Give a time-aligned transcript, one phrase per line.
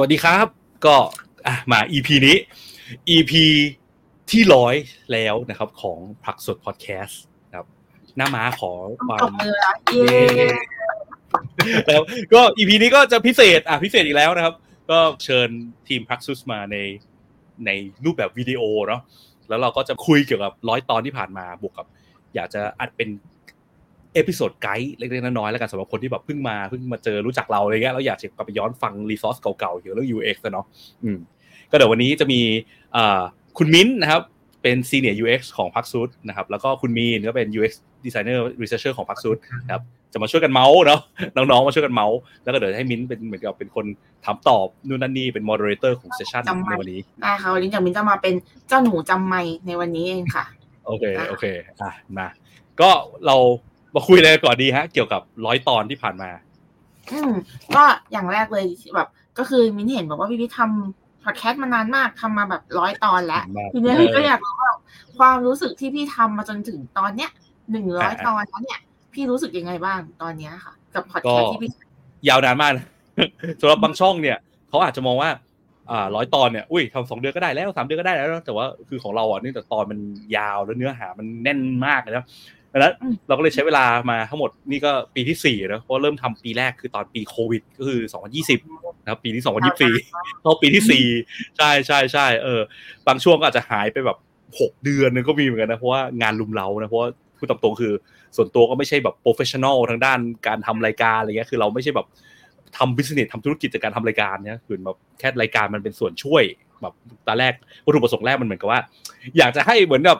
[0.00, 0.46] สวัสดีครับ
[0.86, 0.96] ก็
[1.46, 2.36] อะมา EP นี้
[3.16, 3.32] EP
[4.30, 4.74] ที่ร้อย
[5.12, 7.22] แล้วนะครับของพักสดพอดแคสต์
[7.54, 7.66] ครับ
[8.16, 8.72] หน้าม้าขอ
[9.06, 10.18] ความตบมืออละเย้
[11.86, 12.02] แล้ว
[12.34, 14.54] ก็ EP นี้ก็จะพิเศษ อะพิเศษอีกแล้วนะครับ
[14.90, 15.48] ก็เชิญ
[15.88, 16.76] ทีมพักซุสมาใน
[17.66, 17.70] ใน
[18.04, 19.02] รูปแบบวิดีโอเนาะ
[19.48, 21.86] แล้วเราก็จะคุยเกี่ยวกับร้อยตอนที่ผ่านมาบวกกับ
[22.34, 23.08] อยากจะอัดเป็น
[24.18, 30.66] episode guide เล็กๆน้อยๆแล้วกันสำหรับคนที่แบบเพิ่งมาเพิ่งมาเจอรู้จักเราอะไรเงี้ยแล้วอยากจะกลับไปย้อนฟัง resource เก่าๆเกี่ยวกับเรื่อง UX อะเนาะ
[31.04, 31.18] อืม
[31.70, 32.40] ก็เดี๋ยววันนี้จะมี
[32.96, 33.20] อ่า
[33.58, 34.22] คุณมิ้นท์นะครับ
[34.62, 37.72] เป็น Senior UX ของพักซูดนะครับแล้วก็คุณมีนก็เป็น UX
[38.04, 39.36] Designer Researcher ของพักซูด
[39.66, 41.00] นะครับจะมาช่วยกันเมาส์เนาะ
[41.36, 43.86] น้องๆมาช่วยกันเมาส์แล้วก็เดี๋ยวให้มิ้นท์เป็นเหมือนกับเป็นคน
[44.24, 48.34] ถามตอบนู่นนั่นนี่เป็น moderator ของเซสชันในวันนี้ได้ค่ะวันนี้จะมินจะมาเป็น
[48.68, 50.44] เจ้าหนูจำไม่ในวันนี้เองค่ะ
[50.86, 51.44] โอเคโอเค
[51.80, 52.28] อะมา
[52.80, 52.90] ก็
[53.26, 53.36] เรา
[53.94, 56.30] มาคุยอะไรก่อนดีฮะ เกี่ยวกับร้อยตอนที่ผ่านมา
[57.12, 57.32] อืม
[57.76, 64.72] ก็อย่างแรกเลยแบบ ก็คือมินเห็นบอกว่าพี่พี่ทำพอดแคสต์มานานมากทำมาแบบร้อยตอนแล้วมากทีเนี้ยเออก็อยากรู้ว่า
[65.18, 67.30] ความรู้สึกที่พี่ทำมาจนถึงตอนเนี้ย
[67.70, 68.80] หนึ่งร้อยอ่าตอนแล้วเนี่ย
[69.12, 71.70] พี่รู้สึกยังไงบ้างตอนเนี้ยค่ะ กับพอดแคสต์ที่พี่
[72.28, 72.86] ยาวนานมากนะ
[73.60, 74.36] สำหรับบางช่องเนี่ย
[74.68, 75.30] เขาอาจจะมองว่า
[75.90, 79.98] อ่าร้อยตอนเนี่ยอุ้ยทำสองเดือนก็ได้แล้วสามเดือนก็ได้แล้วแต่ว่าคือของเราอะเนื่องจากตอนมัน
[80.36, 82.26] ยาวแล้วเนื้อหามันแน่นมากเลยนะ
[82.72, 82.94] ดังนั้น
[83.26, 88.00] เราก็เลยใช้เวลามาทั้งหมดนี่ก็ปีที่สี่นะเพราะเริ่มทำปีแรกคือตอนปีโควิด ก็คือ
[88.54, 91.04] 2020นะครับปีนี้2024เข้าปีที่สี่
[91.56, 92.60] ใช่ใช่ใช่เออ
[93.06, 94.18] บางช่วงก็อาจจะหายไปแบบ
[94.60, 97.08] หกเดือนนึงก็มีเหมือนกันนะเพราะว่างานรุมเร้านะเพราะว่า
[97.38, 97.92] พูดตามตรงคือ
[98.36, 102.06] ส่วนตัวก็ไม่ใช่แบบ professional ทางด้านการทำรายการอะไรเงี้ยคือเราไม่ใช่แบบ
[102.76, 106.42] ทำ business ทำธุรกิจจากการทำรายการเนี่ยคือแบบแค่รายการมันเป็นส่วนช่วย
[106.80, 106.94] แบบ
[107.26, 107.52] ตอนแรก
[107.84, 108.80] วัตถุประสงค์แรกมันเหมือนกับว่า
[109.38, 110.18] อยากจะให้เหมือนกับ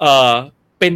[0.00, 0.32] เออ
[0.78, 0.94] เป็น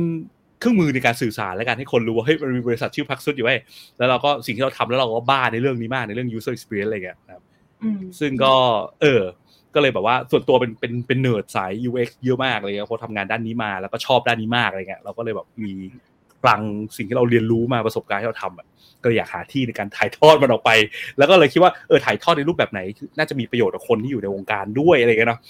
[0.58, 3.58] เครื่องมือในการสื่อสารและการให้คนรู้ว่าเฮ้ยมันมีบริษัทชื่อพักซุดอยู่ไว้ย
[3.98, 7.42] แล้วเราก็สิ่งที่เราทำแล้วเราก็บ้าในเรื่องนี้มากในเรื่อง user experience อะไรเงี้ยนะครับ
[7.82, 8.54] อืมซึ่งก็
[9.00, 9.22] เออ
[9.74, 15.72] ก็เลยแบบว่าส่วนตัวเป็นเป็นเป็นเนิร์ดสาย UX เยอะมากเลยเพราะทำงานด้านนี้มาแล้วก็ชอบด้านนี้มากอะไรเงี้ยเราก็เลยแบบมี
[16.42, 16.62] พลัง
[16.97, 18.66] สิ่งที่เราเรียนรู้มาประสบการณ์ที่เราทำอะ
[19.02, 20.70] ก็เลยอยากหาที่ในการถ่ายทอดมันออกไป
[21.18, 22.80] แล้วก็เลยคิดว่าเออถ่ายทอดในรูปแบบไหน
[23.18, 25.41] น่าจะมีประโยชน์กับคนที่อยู่ในวงการด้วยอะไรเงี้ยเนาะ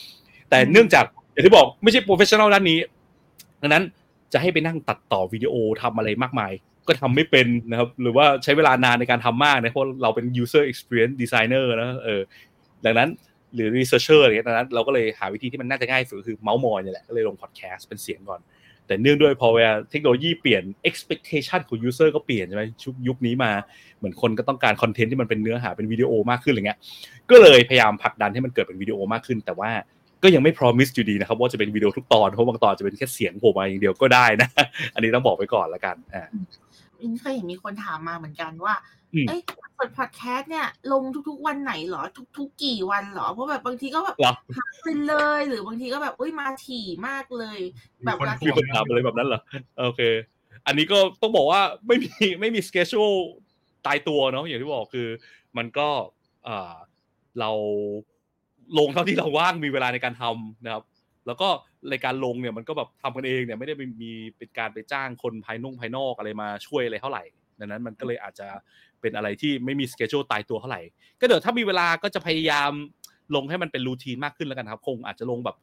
[0.51, 2.79] แต่เนื่องจากอย่างที่บอกไม่ใช่ professional ด้านนี้
[3.63, 3.85] ดังนั้น
[4.33, 6.53] จะให้ไปนั่งตัดต่อวิดีโอทำอะไรมากมาย
[6.87, 12.21] ก็ทำไม่เป็นนะครับหรือว่าใช้เวลานานในการทำมากนะเพราะเราเป็น user experience designer นะเออ
[12.85, 13.09] ดังนั้น
[13.55, 18.41] หรือ researcher อะไรเงี้ยดังนั้นเราก็เลยหาวิธีที่มันน่าจะง่ายสุดคือเมาส์มอยนี่แหละก็เลยลงพอดแคสต์เป็นเสียงก่อน
[18.87, 23.53] แต่เนื่องด้วยพอเวลาเทคโนโลยีเปลี่ยน expectation ของ user ก็เปลี่ยนใช่ไหมชุกยุคนี้มา
[23.99, 26.79] เหมือนคนก็ต้องการคอนเทนต์ที่มันเป็นเนื้อหาเป็นวิดีโอมากขึ้นอะไรเงี้ย
[27.31, 29.71] ก็เลยพยายามผลักดันให้มันเกิดเป็นวิดีโอมากขึ้น แต่ว่า
[30.23, 34.49] ก็ยังไม่ promise อยู่ดีนะครับว่าจะเป็นวิดีโอทุกตอนเพราะบางตอนจะเป็นแค่เสียงโผล่มาอย่างเดียวก็ได้นะ
[34.95, 36.25] อันนี้ต้องบอกไว้ก่อนละกันอ่า
[36.99, 38.75] มินเคยเห็นมีคนถามมาเหมือนกันว่า
[39.15, 39.41] อืมเอ้ย
[39.77, 42.03] เปิดพอดแคสต์เนี่ยลงทุกๆวันไหนเหรอ
[42.39, 47.59] ทุกๆกี่วันเหรอ เพราะแบบบางทีก็แบบเหรอหายไปเลย หรือบางทีก็แบบอุ้ยมาถี่มากเลย
[48.05, 49.41] แบบมีคนว่ามีคนถามอะไรแบบนั้นเหรอ
[49.81, 50.01] โอเค
[50.67, 53.05] อันนี้ก็ต้องบอกว่าไม่มีไม่มีสเกจ u
[53.87, 55.09] ตายตัวเนาะอย่างที่บอกคือ
[55.57, 55.89] มันก็
[56.49, 56.75] อ่า
[57.41, 57.51] เรา
[58.79, 60.85] ลงเท่าที่เราว่างมีเวลาในการทำนะครับ
[61.27, 61.49] แล้วก็
[61.93, 67.23] รายการลงเนี่ยมันก็แบบทำกันเองเนี่ยไม่ได้มีมีเป็นการไปจ้างคนภายนงภายนอกอะไรมาช่วยอะไรเท่าไหร่
[67.61, 68.49] ดังนั้นมันก็เลยอาจจะ
[69.01, 70.83] เป็นอะไรที่ไม่มีสเกจ u ตายตัวเท่าไหร่
[71.21, 72.71] ก็เดี๋ยวถ้ามีเวลาก็จะพยายาม
[73.35, 75.57] ลงให้มันเป็นรูทีนมากขึ้นแล้วกันครับ คงอาจจะลงแบบ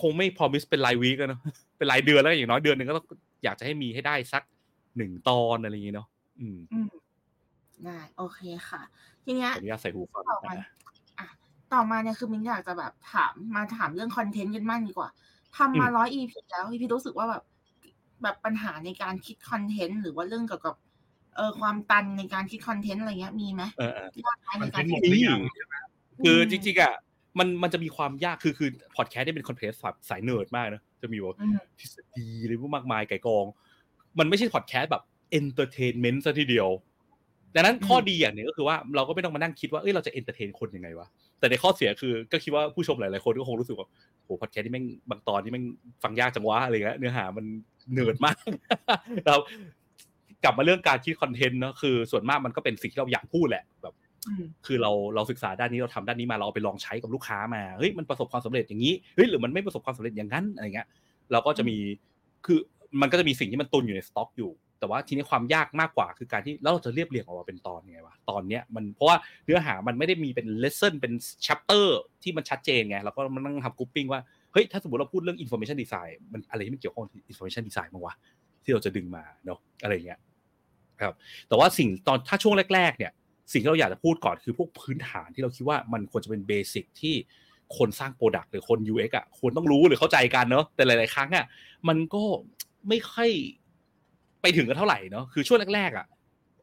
[0.00, 1.40] คงไม่พอมิสเป็นรายวีกเนาะ
[1.78, 3.06] เป็นรายเดือนแล้วกันอย่างน้อยเดือนหนึ่งก็ต้อง
[3.44, 4.42] อยากจะให้มีให้ได้สัก
[4.96, 6.08] หนึ่งตอนอะไรอย่างงี้เนาะ
[6.40, 6.88] อืมอืม
[7.84, 8.82] ได้โอเคค่ะ
[9.24, 10.68] ทีเนี้ยขออนุญาตใส่หูฟังต่อมานะ
[11.74, 15.08] ต่อมาเนี่ยคือมินอยากจะแบบถามมาถามเรื่องคอนเทนต์กันบ้างดีกว่า
[15.56, 17.42] ทำมาร้อยอีพีแล้วพี่รู้สึกว่าแบบ
[18.22, 20.74] แบบปัญหาในการคิดคอนเทนต์หรือว่าเรื่องเกี่ยวกับ
[21.36, 25.40] เออความตันในการคิดคอนเทนต์อะไรเงี้ยมีไหมเออเออยากไหมมัในนการเป็นหมคิดดหรือยัง
[26.24, 26.94] คือจริงๆอะ
[27.38, 29.78] มันมันจะมีความยากคือคือพอดแคสต์ได้เป็นคอนเทนต์
[30.08, 33.46] สายเนิร์ดมากนะจะมีแบบอืมทฤษฎีอะไรพวกมากมายก่ายกอง
[34.18, 36.68] มันไม่ใช่พอดแคสต์แบบ entertainment ซะทีเดียว
[37.54, 41.06] ดังนั้นข้อดีอย่างหนึ่งก็คือว่าเราก็ไม่ต้องมานั่งคิดว่าเอ้ยเราจะ entertain คนยังไงวะ
[41.38, 43.88] แต่ในข้อเสียคือก็คิดว่าผู้ชมหลาย ๆ คนก็คงรู้สึกว่า
[44.24, 45.64] โหพอดแคสต์ที่แม่งบางตอนที่แม่ง
[46.02, 47.44] ฟังยากจังวะอะไรเงี้ยเนื้อหามัน
[47.92, 48.36] เนิร์ดมาก
[49.26, 49.34] เรา
[50.44, 53.94] กลับมาเรื่องการคิดคอนเทนต์เนาะคือส่วนมากมันก็เป็นสิ่งที่เราอยากพูดแหละแบบ
[54.28, 60.88] อืมคือเราเราศึกษาด้านนี้เราทำด้านนี้มาเราเอาไปลองใช้กับลูกค้ามาเฮ้ยมันประสบความสำเร็จอย่างนี้เฮ้ยหรือมันไม่ประสบความสำเร็จอย่างนั้นอะไรเงี้ย
[61.32, 61.76] เราก็จะมี
[62.46, 62.58] คือ
[63.00, 71.12] มันก็จะมีสิ่งที่มันตุนอยู่ในสต็อกอยู่ แต่ว่าทีนี้ความยากมากกว่าคือการที่แล้วเราจะเรียบเรียงออกมาเป็นตอนไงวะตอนเนี้ยมันเพราะว่าเนื้อหามันไม่ได้มีเป็น lesson เป็น
[71.46, 74.20] chapter ที่มันชัดเจนไงเราก็มันต้องทำ grouping ว่า
[74.52, 78.14] เฮ้ยถ้าสมมติเราพูดเรื่อง information design มันอะไรที่มันเกี่ยวข้องกับ information design บ้างวะ
[78.64, 80.20] ที่เราจะดึงมาเนาะอะไรเงี้ย
[81.00, 81.14] ครับ
[81.48, 83.12] แต่ว่าสิ่งตอนถ้าช่วงแรก ๆ เนี่ย
[83.52, 87.14] สิ่งที่เราอยากจะพูดก่อนคือพวกพื้นฐานที่เราคิดว่ามันควรจะเป็นเบสิกที่
[87.78, 91.44] คนสร้าง product หรือคน UX อะควรต้องรู้หรือเข้าใจกันเนาะแต่หลาย ๆ ครั้งอะ
[91.88, 92.22] มันก็
[92.88, 93.30] ไม่ค่อย
[94.42, 96.06] ไปถึงกันเท่าไหร่เนาะคือช่วงแรกๆอะ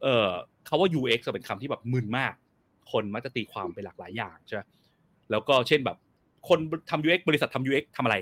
[0.02, 0.28] เออ
[0.68, 2.34] คำว่า UX จะเป็นคำที่แบบมึนมาก
[2.92, 4.62] คนมักจะตีความไปหลากหลายอย่างใช่ไหม
[5.30, 5.96] แล้วก็เช่นแบบ
[6.48, 6.58] คน
[6.90, 8.16] ทำ UX บริษัททำ UX ทำอะไร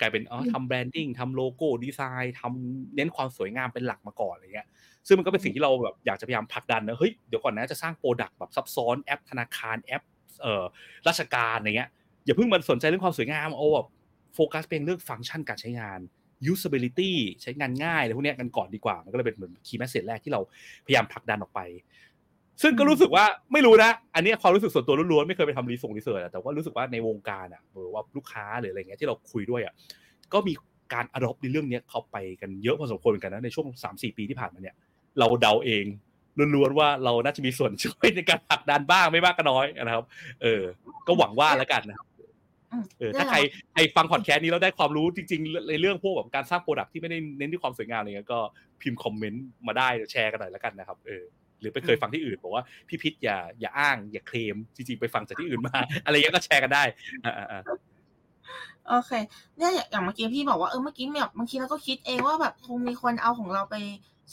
[0.00, 4.66] กลายเป็นอ๋อทำ branding ทำ logo design ทำเน้นความสวยงามเป็นหลักมาก่อนอะไรเงี้ย
[5.06, 10.02] ซึ่งมันก็เป็นสิ่งที่เราแบบอยากจะพยายามผลักดันนะเฮ้ยเดี๋ยวก่อนนะจะสร้าง product แบบซับซ้อนแอปธนาคารแอป
[10.42, 10.64] เอ่อ
[11.08, 11.90] ราชการอะไรเงี้ย
[12.24, 13.86] อย่าเพิ่งมันสนใจเรื่องความสวยงามเอาแบบ
[14.34, 16.00] โฟกัสเป็นเรื่องฟังก์ชันการใช้งาน
[16.52, 20.40] usability ใช้งานง่ายอะไรพวกนี้กันก่อนดีกว่า มันก็เลยเป็นเหมือน key message แรกที่เรา
[20.86, 21.60] พยายามผลักดันออกไป
[22.62, 29.74] ซึ่งก็รู้สึกว่าไม่รู้นะ อันนี้ความรู้สึกส่วนตัวล้วนๆ ไม่เคยไปทำรีส่ง research แต่ว่ารู้สึกว่าในวงการอะหรือว่าลูกค้าหรืออะไรเงี้ยที่เราคุยด้วยอะ
[30.32, 30.54] ก็มี
[30.94, 34.74] การ adopt ในเรื่องนี้เข้าไปกันเยอะพอสมควรเหมือนกันนะในช่วง 3-4 ปีที่ผ่านมาเนี่ย
[35.18, 35.84] เราเดาเอง
[36.54, 40.04] ล้วนๆว่าเราน่าจะมีส่วนช่วยในการผลักดันบ้างไม่มากก็น้อยนะครับ
[40.42, 40.62] เออ
[41.06, 42.06] ก็หวังว่าแล้วกันนะครับ
[42.98, 43.38] เออถ้าใคร
[43.72, 48.40] ใครฟังพอดแคสต์นี้แล้วได้ความรู้จริงๆในเรื่องพวกแบบการสร้าง product ที่ไม่ได้เน้นที่ความสวยงามอะไรเงี้ยก็
[48.80, 51.24] พิมพ์คอมเมนต์มาได้แชร์กันหน่อยแล้วกันนะครับเออ
[51.60, 56.84] หรือไปเคยฟังที่อื่นบอกว่าพี่พิษอย่าอย่าอ้างอย่าเคลมจริงๆไปฟังจากที่อื่นมา อะไรเงี้ยก็แชร์กันได้
[57.24, 57.62] อ่า
[58.88, 59.12] โอเค
[59.56, 63.76] เนี่ยอย่างเมื่อกี้พี่บอกว่าเออเมื่อกี้แบบบางทีเราก็คิดเองว่าแบบคงมีคนเอาของเราไป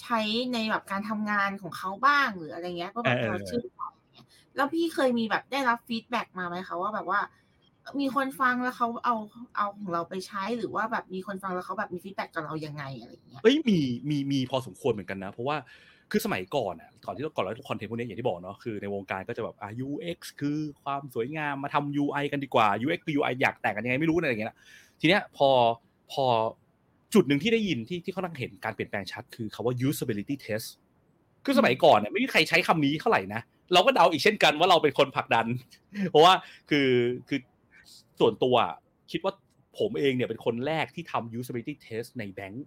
[0.01, 0.19] ใช้
[0.53, 3.91] ในแบบการทำงานของเขาบ้างหรืออะไรเงี้ยก็แบบเราชื่นชอบ
[4.55, 7.19] แล้วพี่เคยมีแบบได้รับฟีดแบ็กมาไหมคะว่าแบบว่า
[7.99, 9.15] มีคนฟังแล้วเขาเอา
[9.57, 13.79] เอาของเราไปใช้หรือว่าแบบมีคนฟังแล้วเขาแบบมี feedback กับเรายังไงอะไรเงี้ยเอ้ยมี
[14.09, 15.57] มีมีพอสมควรเหมือนกันนะ เพราะว่า
[16.11, 24.55] คือสมัยก่อนอะก่อนที่ก่อนเราคอนเทนต์พวกนี้อย่างที่บอกเนาะคือในวงการก็จะแบบอ่า UX คือความสวยงามมาทำ UI กันดีกว่า UX คือ UI อยากแต่งกันยังไงไม่รู้อะไรอย่างเงี้ย
[24.99, 25.49] ทีเนี้ยพอ
[26.11, 26.25] พอ
[27.13, 30.67] จุดหนึ่งที่ได้ยินที่ที่เขาตั้งเห็นการเปลี่ยนแปลงชัดคือคำว่า usability test
[31.45, 33.41] คือสมัยก่อนเนี่ยไม่มีใครใช้คำนี้เท่าไหร่นะ
[33.73, 35.45] เราก็เดาอีกเช่นกันว่าเราเป็นคนผลักดัน
[36.11, 36.33] เพราะว่า
[36.69, 36.89] คือ
[37.27, 37.39] คือ
[38.19, 38.55] ส่วนตัว
[39.11, 39.33] คิดว่า
[39.79, 42.65] ผมเองเนี่ยเป็นคนแรกที่ทำ usability test ในแบงค์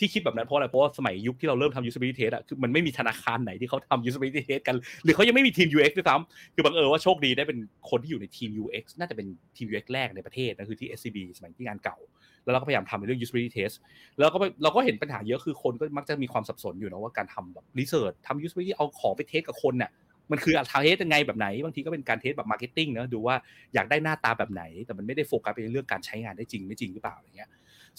[0.00, 7.58] ที่คิดแบบนั้นเพราะอะไรเพราะว่าสมัยยุคที่เราเริ่มทำ usability test อะคือมันไม่มีธนาคารไหนที่เขาทำ usability test กัน หรือเขายังไม่มีทีม UX ด้วยซ้ำคือบังเอิญว่าโชคดีได้เป็น
[7.90, 9.26] คนที่อยู่ในทีม UX น่าจะเป็น
[9.56, 11.98] ทีม UX แรกในประเทศนะคือที่ SCB สมัยที่งานเก่า
[12.44, 13.74] แล้วเราก็พยายามทำในเรื่อง usability test
[14.18, 19.90] แล้วก็เราก็เห็นปัญหาเยอะคือคนก็มักจะมีความสับสนอยู่นะว่าการทำแบบ research ทำ usability เอาของไปเทสกับคนเนี่ย
[20.30, 23.36] มันคือทาเทสยังไงแบบไหน บางทีก็เป็นการ test แบบ marketing นะดูว่า
[23.74, 27.48] อยากได้หน้าตาแบบไหน แต่มันไม่ได้โฟกัสไปในเรื่องการใช้งานได้จริงไม่จริงหรือเปล่าอะไรเงี้ย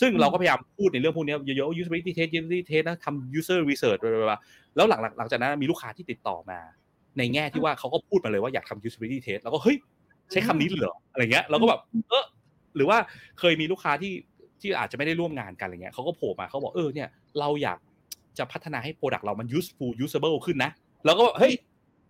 [0.01, 4.00] ซึ่งเราก็พยายามพูดในเรื่องพวกนี้เยอะๆ usability test usability test นะทำ user research
[4.75, 6.60] แล้วหลังหลังจากนั้นมีลูกค้าที่ติดต่อมา
[7.18, 9.77] ในแง่ที่ว่าเขาก็พูดมาเลยว่าอยากทำ usability test แล้วก็เฮ้ย
[10.31, 12.25] ใช้คำนี้เหรออะไรเงี้ยเราก็แบบเออ
[12.75, 12.98] หรือว่า
[13.39, 14.13] เคยมีลูกค้าที่
[14.62, 17.07] ที่อาจจะไม่ได้ร่วมงานกันอะไรเงี้ยเขาก็โผล่มาเขาบอกเออเนี่ย
[17.39, 17.80] เราอยาก
[18.38, 20.72] จะพัฒนาให้โปรดักต์เรามัน useful usable ขึ้นนะ
[21.06, 21.54] แล้วก็เฮ้ย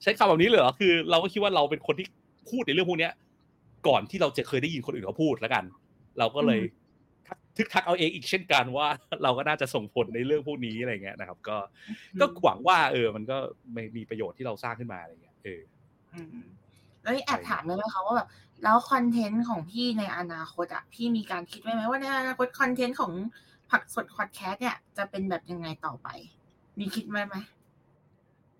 [0.05, 2.07] ใช้คำแบบนี้เลยเหรอคือ เราก็คิดว่าเราเป็นคนที่
[2.49, 3.09] พูดในเรื่องพวกนี้
[3.87, 5.63] ก่อนที่เราจะเคยได้ยินคนอื่นเขาพูดแล้วกัน
[6.19, 6.61] เราก็เลย
[7.57, 8.87] ทึกทักเอาเองอีกเช่นกันว่า
[9.23, 11.57] เราก็น่าจะส่งผลในเรื่องพวกนี้อะไรเงี้ยนะครับ ก็
[12.19, 13.37] ก็หวังว่า เออ มันก็
[13.73, 15.61] ไม่มีประโยชน์ที่เราสร้างขึ้นมาอะไรเงี้ยเออ
[17.03, 18.27] แล้วแอบถามได้ไหมคะว่าแบบ
[18.63, 23.11] แล้วคอนเทนต์ของพี่ในอนาคตอะพี่มีการคิดไว้ไหมว่าในอนาคตคอนเทนต์ของ
[23.71, 26.07] ผักสดคอดแคสเนี่ยจะเป็นแบบยังไงต่อไป
[26.79, 27.35] มีคิดไว้ไหม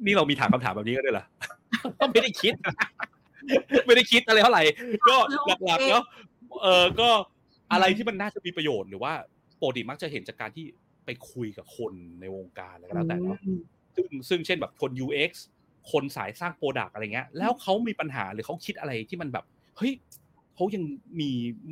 [0.05, 1.25] นี่เรามีถามคำถามแบบนี้ก็ได้เหรอ
[2.11, 2.53] ไม่ได้คิด
[3.85, 4.63] ไม่ได้คิดอะไรเท่าไหร่
[5.07, 5.15] ก็
[5.65, 6.03] หลักๆเนาะ
[6.61, 7.09] เออก็
[7.71, 9.13] อะไรที่มันน่าจะมีประโยชน์หรือว่า
[9.61, 10.65] ปกติมักจะเห็นจากการที่
[11.05, 13.39] ไปคุยกับคนในวงการอะไรก็แล้วแต่เนาะ
[13.95, 15.31] ซึ่งซึ่งเช่นแบบคน UX
[15.91, 19.45] คนสายสร้างโปรดักอะไรเงี้ย แล้วเขามีปัญหาหรือเขาคิดอะไรที่มันแบบ
[19.77, 19.93] เฮ้ย
[20.55, 20.83] เขายัง
[21.19, 21.29] มี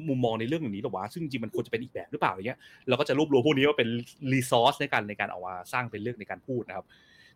[0.07, 3.89] มุมมองในเรื่องอย่างนี้หรอวะซึ่งจริงมันควรจะเป็นอีกแบบหรือเปล่าอย่างเงี้ยเราก็จะรวบรวมพวกนี้ว่าเป็น
[4.33, 6.85] resource ในการในการเอามาสร้างเป็นเรื่องในการพูดนะครับ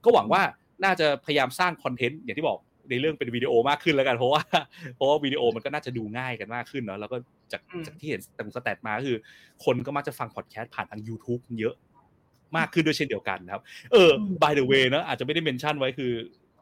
[0.03, 0.41] ก็หวังว่า
[0.83, 4.41] น่าจะพยายามสร้างคอนเทนต์อย่างที่บอกในเรื่องเป็นวิดีโอมากขึ้นแล้วกันเพราะว่า
[4.95, 7.17] เพราะว่าวิดีโอมันก็น่าจะดูง่ายกันมากขึ้นเนาะแล้วก็
[7.51, 9.17] จากจากที่เห็นแต่ stat มาคือ
[9.65, 11.75] คนก็มักจะฟังพอดแคสต์ผ่านทาง YouTube เยอะ
[12.57, 14.11] มากขึ้นด้วยเช่นเดียวกันนะครับ เออ
[14.43, 16.11] by the way นะอาจจะไม่ได้ mention ไว้คือ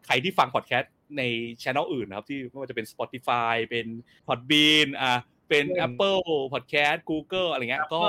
[0.06, 1.24] ใครที่ฟังพอดแคสต์ใน
[1.64, 3.88] ช่องอื่นนะครับ ที่ไม่ว่าจะเป็น Spotify เป็น
[4.28, 5.14] Podbean อะ
[5.50, 6.22] เป็น Apple
[6.54, 8.02] Podcast Google อะไรเงี้ยก็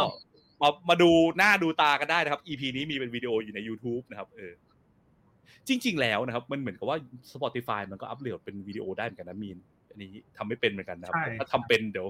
[0.63, 4.53] มามาดูหน้าดูตากันได้นะครับ EP นี้มีเป็นวิดีโออยู่ใน YouTube นะครับเออ
[5.69, 6.99] จริง ๆ แล้วนะครับ มันเหมือนกับว่า
[7.33, 9.57] Spotify มันก็อัปโหลดเป็นวิดีโอได้เหมือนกันนะมีน
[9.91, 12.09] อันนี้ทำไม่เป็นเหมือนกันนะครับถ้าทำเป็นเดี๋ยว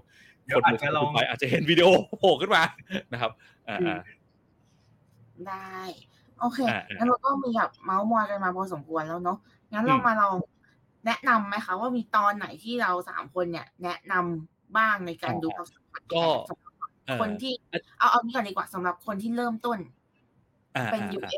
[0.54, 1.88] คนดู Spotify อาจจะเห็นวิดีโอ
[2.20, 2.62] โผล่ขึ้นมา
[3.12, 3.30] นะครับ
[3.68, 3.98] อ่า
[5.48, 5.78] ได้
[6.40, 6.58] โอเค
[6.98, 9.38] งั้นเราก็มีแบบเมาส์มอยกันมาพอสมควรแล้วเนาะ
[9.72, 10.36] งั้นเรามาลอง
[11.06, 15.48] แนะนำไหมคะว่ามีตอนไหนที่เราสามคนเนี่ย แนะนำบ้างในการดู
[16.12, 16.26] ก็
[17.20, 17.54] คนที่
[17.98, 19.78] เอาเอานี้ก่อนดีกว่าสำหรับคนที่เริ่มต้น
[20.92, 21.32] เป็นยูเอ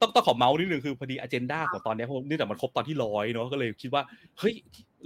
[0.00, 4.02] ต้องต้องขอเมาส์นิดนึงคือพอดีอเจนดาของตอนนี้เนื่องจากมันครบตอนที่ร้อยเนาะก็เลยคิดว่า
[4.38, 4.54] เฮ้ย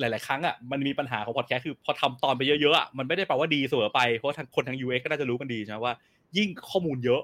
[0.00, 5.94] หลาย ๆ ครั้งอะมันมีปัญหาของพอดแคสต์คือพอทำตอนไปเยอะ ๆอะมันไม่ได้แปลว่าดีเสมอไปเพราะทางคนทาง UX ก็น่าจะรู้กันดีใช่ไหมว่า
[6.36, 7.22] ยิ่งข้อมูลเยอะ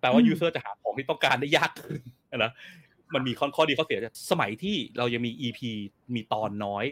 [0.00, 2.00] แปลว่ายูเซอร์จะหาของที่ต้องการได้ยากขึ้น
[2.38, 2.52] นะ
[3.14, 3.98] มันมีข้อข้อดีข้อเสีย
[4.30, 5.60] สมัยที่เรายังมี EP
[6.14, 6.84] มีตอนน้อย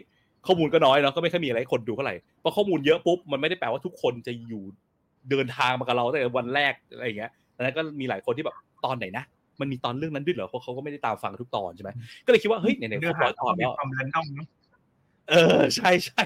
[0.47, 4.63] ข้อมูลก็น้อยเนาะก็ไม่ค่อยมีอะไรคนดูเท่าไหร่พอข้อมูลเยอะปุ๊บมันไม่ได้แปลว่าทุกคนจะอยู่
[5.29, 7.31] เดินทางมากับเราตั้งแต่วันแรกอะไรอย่างเงี้ย
[7.63, 9.23] แล้วก็มีหลายคนที่แบบตอนไหนนะ
[9.61, 11.89] มันมีตอนเรื่องนั้นด้วยเหรอเพราะเขาก็ไม่ได้ตามฟังทุกตอนใช่ไหม
[12.25, 14.47] ก็เลยคิดว่าเฮ้ยไหนๆครบร้อยตอนแล้วความแรนดอมเนาะ
[15.29, 16.23] เออใช่ใช่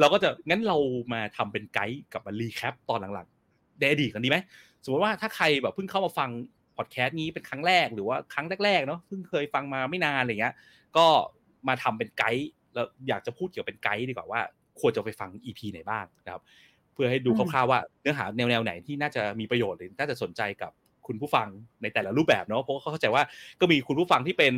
[0.00, 0.76] เราก็จะงั้นเรา
[1.12, 4.38] มาทำเป็นไกด์กับมา recap ตอนหลังๆในอดีตกันดีไหม
[4.84, 6.30] สมมติว่าถ้าใครแบบเพิ่งเข้ามาฟัง
[6.76, 10.54] พอดแคสต์นี้เป็นครั้งแรกหรือว่าครั้งแรกๆเนาะเพิ่งเคยฟังมาไม่นานอะไรเงี้ย
[10.96, 11.06] ก็
[11.68, 14.40] มาทำเป็นไกด์แล้วอยากจะพูดเกี่ยวเป็นไกด์ดีกว่าว่า
[14.80, 16.42] ควรจะไปฟัง EP ไหนบ้างนะครับ
[16.92, 20.72] เพื่อให้ดูคร่าวๆว่าเนื้อหาแนวๆไหนที่น่าจะมีประโยชน์หรือน่าจะสนใจกับ
[21.06, 21.48] คุณผู้ฟัง
[21.82, 23.22] ในแต่ละรูปแบบเนาะเพราะเขาเข้าใจว่า
[23.60, 24.52] ก็มีคุณผู้ฟังที่เป็น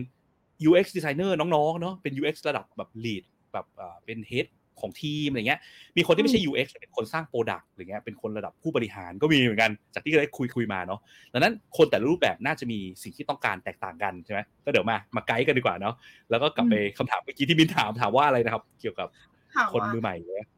[0.68, 3.66] UX designer น้องๆเนาะเป็น UX ระดับแบบ lead แบบ
[4.04, 4.48] เป็น head
[4.80, 5.60] ของทีมอะไรเงี้ย
[5.96, 11.00] มีคนที่ไม่ใช่ UX เป็นคนสร้างโปรดักต์อะไรเงี้ย เป็นคนระดับผู้บริหารก็มีเหมือนกัน จากที่ได้คุยคุยมาเนาะ
[11.32, 15.94] ดังนั้นคนแต่ละรูปแบบน่าจะมีสิ่งที่ต้องการแตกต่างกันใช่ไหมก็เดี๋ยวมา มาไกด์กันดีกว่าเนาะ
[16.30, 19.08] แล้วก็กลับไปคำถามเมื่อกี้ที่มินถามถามว่าอะไรนะครับ เกี่ยวกับ
[19.72, 20.48] คนมือใหม่เนี่ย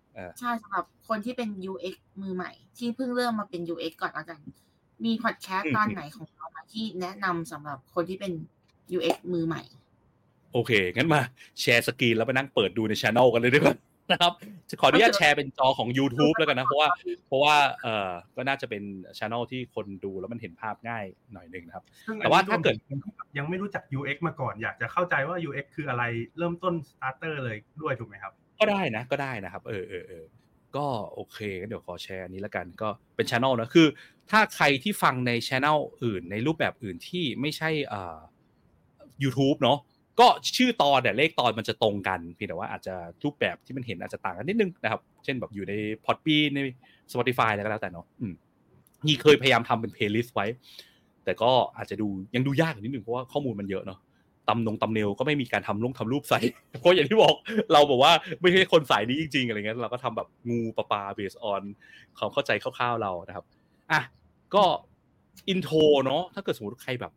[0.41, 4.41] ใช่สำหรับคนที่เป็น UX มือใหม่ ที่เพิ่งเริ่มมาเป็น UX ก่อนแล้วกัน
[5.05, 8.33] มีพอดแคสต์ตอนไหนของเราที่แนะนำสำหรับคนที่เป็น
[8.97, 9.63] UX มือใหม่
[10.53, 11.21] โอเค งั้นมา
[11.61, 13.77] แชร์สกรีนแล้วไปนั่งเปิดดูในช anel กันเลยดีกว่า
[14.13, 14.33] นะครับ
[14.69, 16.89] จะขออนุญาตแชร์เป็นจอของ YouTube แล้วกันนะ เพราะว่า
[17.27, 18.83] เพราะว่าเอ่อก็น่าจะเป็น
[19.19, 21.85] ช anel ที่คนดูแล้วมันเห็นภาพง่ายหน่อยหนึ่งนะครับ
[22.19, 22.75] แต่ว่าถ้าเกิด
[23.39, 26.05] ยังไม่รู้จัก UX มาก่อน อยากจะเข้าใจว่า UX คืออะไร
[26.39, 30.25] เริ่มต้น starter เลยด้วยถูกไหมครับ ก็ได้นะก็ได้นะครับ เออเออเออ
[30.77, 33.87] ก็โอเคก็เดี๋ยวขอแชร์อันนี้แล้วกันก็เป็นช anel นะคือ
[34.31, 38.19] ถ้าใครที่ฟังในช anel อื่นในรูปแบบอื่นที่ไม่ใช่อ่า
[39.23, 39.79] YouTube เนาะ
[40.21, 42.95] ก็ชื่อตอนเนี่ยเลขตอนมันจะตรงกันเพียงแต่ว่าอาจจะ
[43.25, 45.73] รูปแบบที่มันเห็นอาจจะต่างกันนิดนึงนะครับ เช่นแบบอยู่ใน
[46.05, 46.59] Podbean ใน
[47.13, 48.35] Spotify อะไรก็แล้วแต่เนาะอืม
[49.07, 50.47] นี่เคยพยายามทำเป็นเพลย์ลิสต์ไว้
[51.25, 53.99] แต่ก็อาจจะดูยังดูยากนิดนึงเพราะว่าข้อมูลมันเยอะเนาะ
[54.49, 56.41] ทำนง thumbnail ก็ไม่มีการทำลงทำรูปใส่
[56.81, 57.35] เพราะอย่างที่บอก
[57.73, 61.63] เราบอกว่าไม่ใช่คนสายนี้จริงๆอะไรเงี้ยเราก็ทำแบบงูๆปลาๆ base on
[62.19, 63.45] ความเข้าใจคร่าวๆเรานะครับ
[63.93, 64.01] อะ
[64.55, 64.65] ก็
[65.49, 67.13] intro เนาะถ้าเกิดสมมติใครแบบ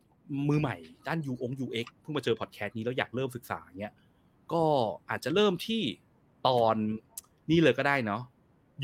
[0.49, 0.75] มือใหม่
[1.07, 3.93] ด้าน ของ UX เพิ่งมาเจอพอดแคสต์นี้แล้วอยากเริ่มศึกษาเงี้ย
[4.53, 4.63] ก็
[5.09, 5.81] อาจจะเริ่มที่
[6.47, 6.75] ตอน
[7.51, 8.21] นี่เลยก็ได้เนาะ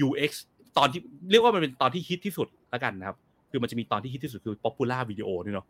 [0.07, 0.31] UX
[0.77, 1.01] ตอนที่
[1.31, 3.17] เรียกว่ามันเป็นตอนที่ฮิตที่สุดแล้วกันนะครับ
[3.51, 5.67] คือมันจะมีตอนที่ฮิตที่สุดคือ popular video นี่เนาะ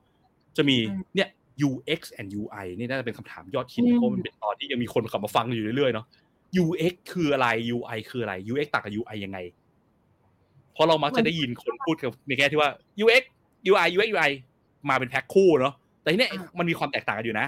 [0.57, 0.77] จะมี
[1.15, 1.29] เนี่ย
[1.67, 6.05] UX and UI นี่น่าจะเป็นคำถามยอดฮิตเพราะมันเป็นตอนที่ยังมีคนกลับมาฟังอยู่เรื่อยๆเนาะ
[6.63, 9.38] UX คืออะไร UI คืออะไร UX ต่างกับ UI ยังไง
[10.74, 12.70] เพราะเรามักจะได้ยินคนพูดกับในแง่ที่ว่า
[13.04, 13.24] UX
[13.70, 14.32] UI UX UI
[14.90, 17.48] มาเป็นแพ็คคู่เนาะแต่ทีเนี้ยมันมีความแตกต่างกันอยู่นะ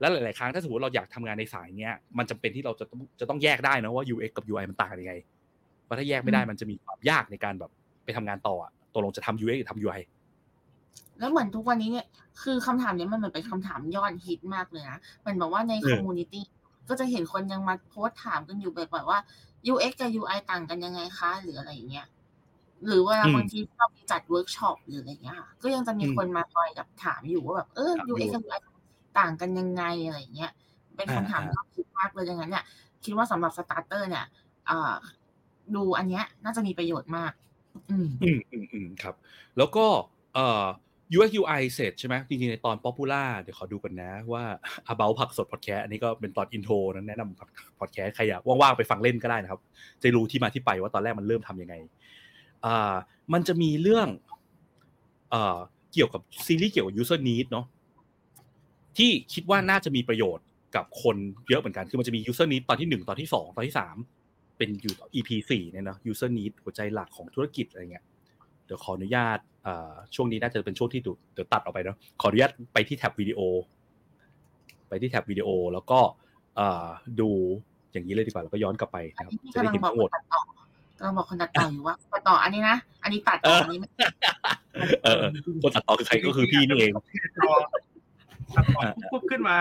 [0.00, 5.14] แล้วหลาย ๆ ครั้งถ้าสมมติเราอยากทำงานในสายเนี้ยมันจำเป็นที่เราจะต้องจะต้องแยกได้นะว่า UX กับ UI มันต่างกันยังไง
[5.84, 7.70] เพราะถ้าแยกไม่ได้มันจะมีความยากในการแบบ
[8.04, 10.00] ไปทำงานต่ออะตกลงจะทำ UX หรือทำ UI
[11.18, 12.06] แล้วเหมือนทุกวันนี้เนี่ย
[12.42, 16.44] คือคำถามเนี้ยมันเหมือนเป็นคำถามยอดฮิตมากเลยนะมันบอกว่าใน community
[16.88, 19.18] ก็จะเห็นคนยังมาโพสต์ถามกันอยู่บ่อยๆว่า
[19.72, 22.06] UX กับ UI ต่างกันยังไงคะ หรืออะไรอย่างเงี้ย
[22.88, 28.60] หรือว่าบางทีเราไปจัดเวิร์กช็อปหรืออะไรเงี้ยค่ะก็ยังจะมีคนมาคอยแบบถามอยู่ว่าแบบเออ UX กับ UI
[29.18, 30.52] ต่างกันยังไงอะไรเงี้ย
[30.96, 32.64] เป็นคำถามยอดฮิตมากเลยดังนั้นเนี่ย
[33.04, 34.24] คิดว่าสำหรับ starter เนี่ย
[35.74, 37.32] ดูอันเนี้ยน่าจะมีประโยชน์มาก
[37.90, 39.14] อืมอืมอืมอืมครับ
[39.58, 39.84] แล้วก็
[40.34, 40.64] เอ่อ
[41.14, 44.44] UX UI เสร็จใช่ไหมจริงๆ ในตอน Popular เดี๋ยวขอดูกันนะว่า
[44.92, 49.60] About ผักสดพอดแคสต์อันนี้ก็เป็นตอน intro นั้นแนะนำพอดแคสต์ใครอยากว่างๆ ไปฟังเล่นก็ได้นะครับ
[50.02, 52.25] จะรู้ที่มาที่ไปว่าตอนแรกมันเริ่มทำยังไงอ่า
[53.32, 54.08] มันจะมีเรื่อง
[55.30, 55.58] เอ่อ
[55.92, 57.66] เกี่ยวกับซีรีส์เกี่ยวกับ user need เนาะ
[58.96, 60.46] ที่คิดว่าน่าจะมีประโยชน์
[60.76, 61.16] กับคน
[61.48, 63.96] เยอะเหมือนกัน คือมันจะมี user need ตอนที่หนึ่งตอนที่สองตอนที่สาม
[64.56, 68.04] เป็นอยู่ EP สี่เนี่ยเนาะ user need หัวใจหลักของธุรกิจอะไรเงี้ย
[68.66, 69.38] เดี๋ยวขออนุญาต
[70.14, 73.40] ช่วงนี้น่าจะเป็นช่วงที่ดูเดี๋ยวตัดออกไปเนาะขออนุญาตไปที่แท็บวิดีโอ
[74.88, 76.00] ไปที่แท็บวิดีโอแล้วก็
[77.20, 77.30] ดู
[77.92, 80.10] อย่างนี้เลยดีกว่าแล้วก็ย้อนกลับไปนะครับจะได้เห็นทั้งหมด
[80.98, 83.88] กำลังบอกคนตัดต่ออยู่ว่าตัดต่ออันนี้นะ อันนี้ตัดต่ออันนี้ไม่
[85.04, 85.24] เออ
[85.62, 86.92] คนตัดต่อคือใครก็คือพี่นี่เอง
[88.56, 89.56] ตัดต่อปุ๊บขึ้นมา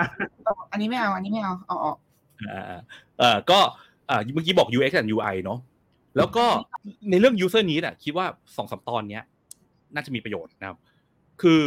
[0.72, 1.98] อันนี้ไม่เอา อันนี้ไม่เอาเอาออก
[2.50, 2.80] อ่า
[3.20, 3.60] เออก็
[4.10, 5.60] อ่าเมื่อกี้บอก UX and UI เนาะ
[6.18, 6.46] แล้วก็
[7.10, 8.26] ในเรื่อง user need อะคิดว่า
[8.58, 9.24] สองสามตอนเนี้ย
[9.94, 10.78] น่าจะมีประโยชน์นะครับ
[11.42, 11.62] คือ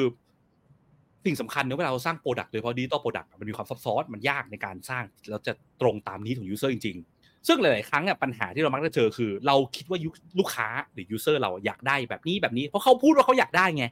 [1.26, 9.98] สิ่งสำคัญเนอะเวลาเราสร้างโปรดักต์โดยเฉพาะดิจิตอลโปรดักต์มันมีความซับซ้อนมันยากในการสร้างแล้วจะตรงตาม need ของ user จริงๆ ซึ่งหลาย ๆ ครั้งอะปัญหาที่เรามักจะเจอคือ เราคิดว่า
[10.38, 13.84] ลูกค้าหรือ user เราอยากได้แบบนี้แบบนี้เพราะเขาพูดว่าเขาอยากได้ไง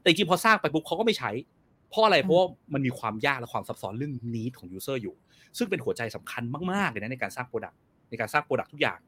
[0.00, 1.30] แต่จริงพอสร้างไปปุ๊บเขาก็ไม่ใช้
[1.94, 5.14] เพราะอะไรเพราะว่ามันมีความยากและความซับซ้อนเรื่อง need ของ user อยู่
[5.58, 6.42] ซึ่งเป็นหัวใจสำคัญ
[6.72, 7.78] มาก ๆ เลยนะในการสร้างโปรดักต์
[8.10, 8.98] ในการสร้างโปรดักต์ทุกอย่าง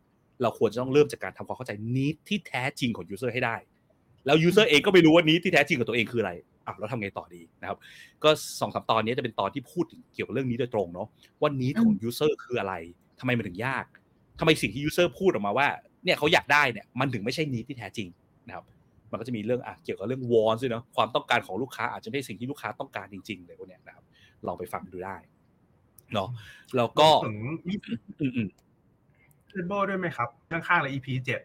[0.42, 3.56] เราควรจะต้องเริ่มจากการทำความเข้าใจ need ที่แท้จริงของ user ให้ได้
[4.26, 6.32] แล้ว user เองก็ไม่รู้ว่า need ที่แท้จริงของตัวเองคืออะไร
[6.66, 7.78] อะแล้วทำไงต่อดีนะครับ
[8.24, 11.08] ก็สองสามตอนนี้จะเป็นตอนที่พูดถึงเกี่ยวกับเรื่องนี้โดยตรงเนาะ
[11.40, 12.74] ว่า need ของ user คืออะไร
[13.20, 13.84] ทำไมมันถึงยาก
[14.38, 15.68] ทำไมสิ่งที่ user พูดออกมาว่า
[16.04, 18.08] เนี่ยเขาอยากได้เนี่ยมันถึงไม่ใช่ need ที่แท้จริง
[18.46, 18.64] นะครับ
[19.10, 24.04] มันก็จะมีเรื่องอะเกี่ยวกับเรื่อง want ด้วยเนาะความต้องการของลูกค้าอาจจะไม่ใช่สิ่งที่ลูกค้าต้องการจริงๆเลยพวกเนี้ยนะครับ
[24.46, 25.16] ลองไปฟังดูได้
[26.14, 26.28] เนาะ
[26.76, 28.48] แล้วก็ถึงอืมอืม
[29.48, 31.40] usable ด้วยไหมครับข้างๆเลย EP เจ็ด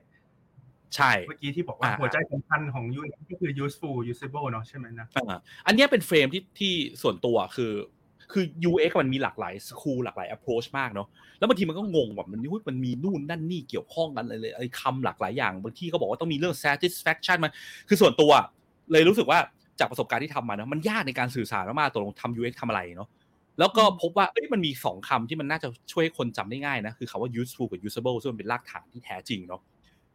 [0.96, 7.72] ใช่ เมื่อกี้ที่บอกว่าอ่าหัวใจสำคัญของ UX ก็คือ useful usable เนาะใช่ไหมนะอ่าอันเนี้ยเป็น frame ที่ที่ส่วนตัวคือ
[8.34, 11.08] คือ UX มันมีหลากหลาย school หลากหลาย approach มากเนาะ
[11.40, 17.50] แล้วบางทีมันก็งงแบบมันอุ๊ยมันมีนู่นนั่นนี่เกี่ยวข้องกันอะไรเลยไอ้คำหลากหลายอย่าง บางที่เขาบอกว่าต้องมีเรื่อง satisfaction มา
[17.90, 18.32] คือส่วนตัว
[18.92, 19.40] เลยรู้สึกว่า
[19.80, 23.10] จากประสบการณ์ที่ทำมาเนาะมันยากในการสื่อสารมากๆตกลงทำ UX ทำอะไรเนาะ
[23.60, 29.62] แล้วก็พบว่าเอ้ยมันมีสองคำที่มันน่าจะช่วยให้คนจำได้ง่ายนะคือคำว่า useful กับ usable ซึ่งมันเป็นรากฐานที่แท้จริงเนาะ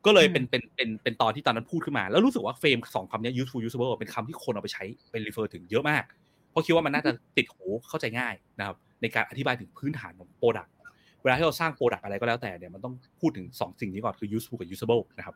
[0.06, 6.25] ก็เลยเป็นเป็นเป็นเป็นตอนที่ตอนนั้นพูดขึ้นมา แล้วรู้สึกว่า frame สองคำเนี้ย useful usable เป็นคำที่คนเอาไปใช้เป็น refer ถึงเยอะมากเพ
[6.56, 10.75] ราะคิดว่ามันน่าจะติดหูเข้าใจง่ายนะครับในการอธิบายถึงพื้นฐานของโปรดักต์
[11.22, 15.34] เวลาที่เราสร้างโปรดักต์อะไรก็แล้วแต่เนี่ยมันต้องพูดถึงสองสิ่งนี้ก่อนคือ useful กับ usable นะครับ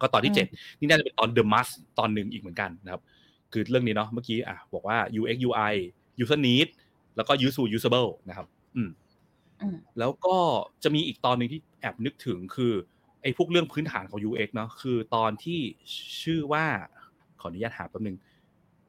[0.00, 0.46] ก็ตอนที่อืมเจ็ด
[0.78, 3.02] นี่น่าจะเป็นตอน the must ตอนหนึ่งอีกเหมือนกันนะครับ
[3.52, 5.74] คือเรื่องนี้เนาะเมื่อกี้อะบอกว่า UX UI
[6.22, 6.68] user need
[7.16, 8.90] แล้วก็ useful usable นะครับ อืม
[9.62, 10.36] อืมแล้วก็
[10.82, 12.72] จะมีอีกตอนหนึ่งที่แอบนึกถึงคือ
[13.22, 15.60] ไอ้พวกเรื่องพื้นฐานของ UX เนาะคือตอนที่
[16.22, 16.64] ชื่อว่า
[17.40, 18.16] ขออนุญาตหาแป๊บนึง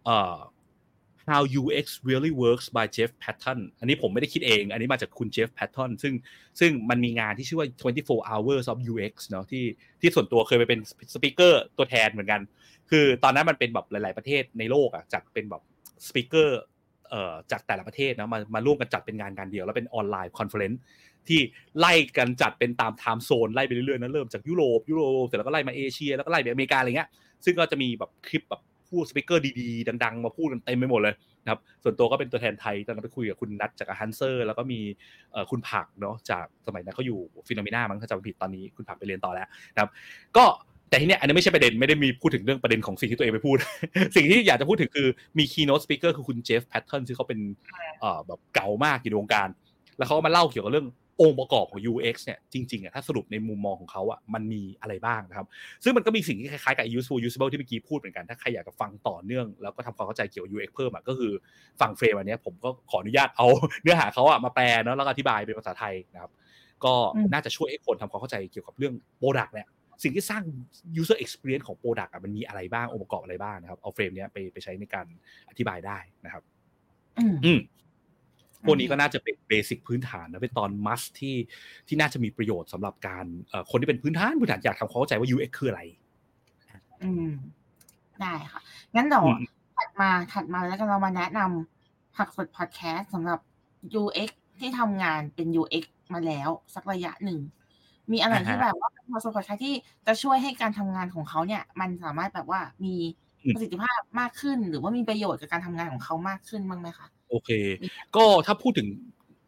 [0.05, 0.37] เอ่อ
[1.29, 6.13] How UX really works by Jeff Patton อันนี้ผมไม่ได้คิดเอง อันนี้มาจากคุณ Jeff Patton ซึ่ง
[6.59, 7.67] ซึ่งมันมีงานที่ชื่อว่า
[7.99, 9.65] 24 hours of UX เนาะที่
[10.01, 10.79] ที่ส่วนตัวเคยไปเป็น
[11.13, 12.41] speaker ตัวแทนเหมือนกัน
[12.89, 15.61] คือตอนนั้นมันเป็นแบบหลาย ๆประเทศในโลกอะจัดเป็นแบบ
[16.07, 16.59] speaker
[17.09, 20.81] เอ่อจากแต่ละประเทศนะมามาร่วมกันจัดเป็นงานการเดียว แล้วเป็นออนไลน์ conference
[21.27, 21.39] ที่
[21.79, 27.09] ไล่กันจัดเป็นตาม timezone ไล่ไปเรื่อยๆนะเริ่มจากยุโรปยุโรปเสร็จแล้วก็ไล่มาเอเชียแล้วก็ไล่ไปอเมริกาอะไรเงี้ย
[27.45, 34.79] ซึ่งก็จะมีแบบคลิปแบบ ผู้ speaker ดีๆ ดัง ๆ มาพูดกันเต็มไปหมดเลยนะครับส่วนตัวก็เป็นตัวแทนไทยตอนนั้นไปคุยกับคุณนัทจากฮันเซอร์แล้วก็มี
[35.51, 39.89] คุณผักเนาะจากสมัยนั้นเขาอยู่ Finnomena มั้งถ้าจำไม่ผิดตอนนี้คุณผักไปเรียนต่อแล้วนะครับ
[40.37, 40.45] ก็
[40.89, 43.57] แต่ที่เนี้ยอันนี้ไม่ใช่ประเด็นไม่ได้มีพูดถึงเรื่องประเด็นของสิ่งที่ตัวเองไปพูด
[44.15, 47.39] สิ่งที่อยากจะพูดถึงคือมี keynote speaker คือคุณ Jeff Patton ซึ่งเขาเป็น
[48.27, 49.47] แบบเก๋ามากอยู่ในวงการ
[49.97, 50.87] แล้วเขาก็มาเล่าเกี่ยวกับเรื่อง
[51.21, 55.47] องค์ประกอบของ UX เนี่ยจริงๆอะถ้าสรุปในมุมมองของเขาอะมันมีอะไรบ้างนะครับ
[55.83, 61.31] ซึ่งมันก็มีสิ่งที่คล้ายๆกับ useful usable ที่เมื่อกี้พูดเหมือนกัน ถ้าใครอยากจะฟังต่อเนื่อง แล้วก็ทำความเข้าใจเกี่ยวกับ UX เพิ่มอะก็คือ
[61.81, 63.47] ฟังเฟรมอันเนี้ยผมก็ขออนุญาตเอา
[63.83, 66.31] เนื้อหาเขาอะมาแปลเนาะแล้วก็อธิบายเป็นภาษาไทยนะครับ
[66.85, 66.93] ก็
[67.33, 69.67] น่าจะช่วยให้คนทำความเข้าใจเกี่ยวกับเรื่อง Product เนี่ย
[70.03, 70.43] สิ่งที่สร้าง
[71.01, 75.05] user experience ของ Product อะมันมีอะไรบ้างองค์ประกอบอะไรบ้างนะครับเอาเฟรมเนี้ยไปไปใช้ในการ
[75.49, 76.43] อธิบายได้นะครับ
[77.17, 77.59] อืมอืม
[78.65, 81.35] พวกนี้ก็น่าจะเป็นเบสิกพื้นฐานนะเป็นตอน must ที่
[81.87, 85.81] ที่น่าจะมีประโยชน์สำหรับการเอ่อคนที่เป็นพื้นฐานพื้นฐานอยากทำความเข้าใจว่า UX คืออะไร
[87.03, 87.29] อืม
[88.21, 88.61] ได้ค่ะ
[88.95, 93.39] งั้นเดี๋ยวอืมถัดมาถัดมาแล้วกันเรามาแนะนำผักสดพอดแคสต์สำหรับ
[94.01, 97.39] UX ที่ทำงานเป็น UX มาแล้วสักระยะหนึ่ง
[98.11, 102.95] มีอะไรอ่าฮะที่แบบว่าเป็นผักสดพอดแคสต์ที่จะช่วยให้การทำงานของเขาเนี่ย มันสามารถแบบว่ามี
[103.43, 107.49] อืมประสิทธิภาพมากขึ้น หรือว่ามีประโยชน์กับการทำงานของเขามากขึ้นบ้างไหมคะ โอเค
[108.15, 108.87] ก็ถ้าพูดถึง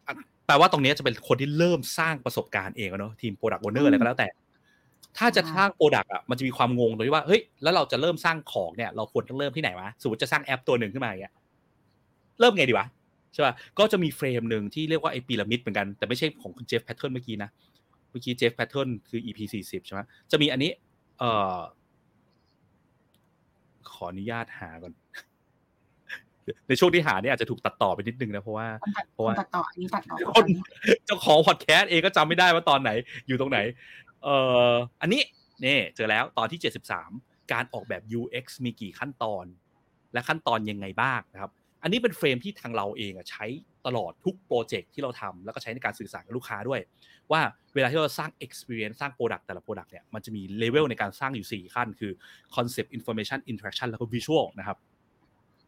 [0.06, 0.14] อะ
[0.46, 4.28] แปลว่าตรงนี้จะเป็นคนที่เริ่มสร้างประสบการณ์เองอะเนาะทีม Product Owner อะไรก็แล้วแต่
[5.18, 11.34] ถ้าจะสร้าง Product อะมันจะมีความงงตรงที่ว่าเฮ้ยแล้วเราจะเริ่มสร้างของเนี่ย เราควรต้องเริ่มที่ไหนวะสมมติจะสร้างแอปตัวหนึ่งขึ้นมาอย่างเงี้ย
[12.40, 12.86] เริ่มไงดีวะ
[13.32, 17.50] ใช่ป่ะก็จะมี frame หนึ่งที่เรียกว่าไอ้พีระมิดเหมือนกันแต่ไม่ใช่ของคุณ Jeff Patton เมื่อกี้นะ
[18.10, 20.70] เมื่อกี้ Jeff Patton คือ EP สี่สิบใช่ไหมจะมีอันนี้
[21.18, 21.58] เอ่อ
[23.92, 24.92] ขออนุญาตหาก่อน
[26.68, 30.46] ในช่วงที่หาเนี่ยอาจจะถูกตัดต่อไปนิดนึงนะเพราะว่าคนตัดเพราะว่าคนตัดต่ออันนี้ตัดต่อคน
[31.06, 32.90] เจ้าของพอดแคสต์เองก็จำไม่ได้ว่าตอนไหน
[33.26, 33.58] อยู่ตรงไหน
[34.24, 34.36] เอ่
[34.70, 35.22] ออันนี้
[35.64, 36.60] นี่เจอแล้วตอนที่
[37.04, 39.44] 73 การออกแบบ UX มีกี่ขั้นตอน
[40.12, 41.50] และขั้นตอนยังไงบ้างนะครับ
[41.82, 43.46] อันนี้เป็น frame ที่ทางเราเองอะใช้
[43.86, 46.80] ตลอดทุกโปรเจกต์ที่เราทำแล้วก็ใช้ในการสื่อสารกับลูกค้าด้วย
[47.32, 47.40] ว่า
[47.74, 52.12] เวลาที่เราสร้าง experience สร้าง product แต่ละ product เนี่ยมันจะมีเลเวลในการสร้างอยู่ 4 ขั้น คือ
[52.56, 54.78] concept information interaction แล้วก็ visual นะครับ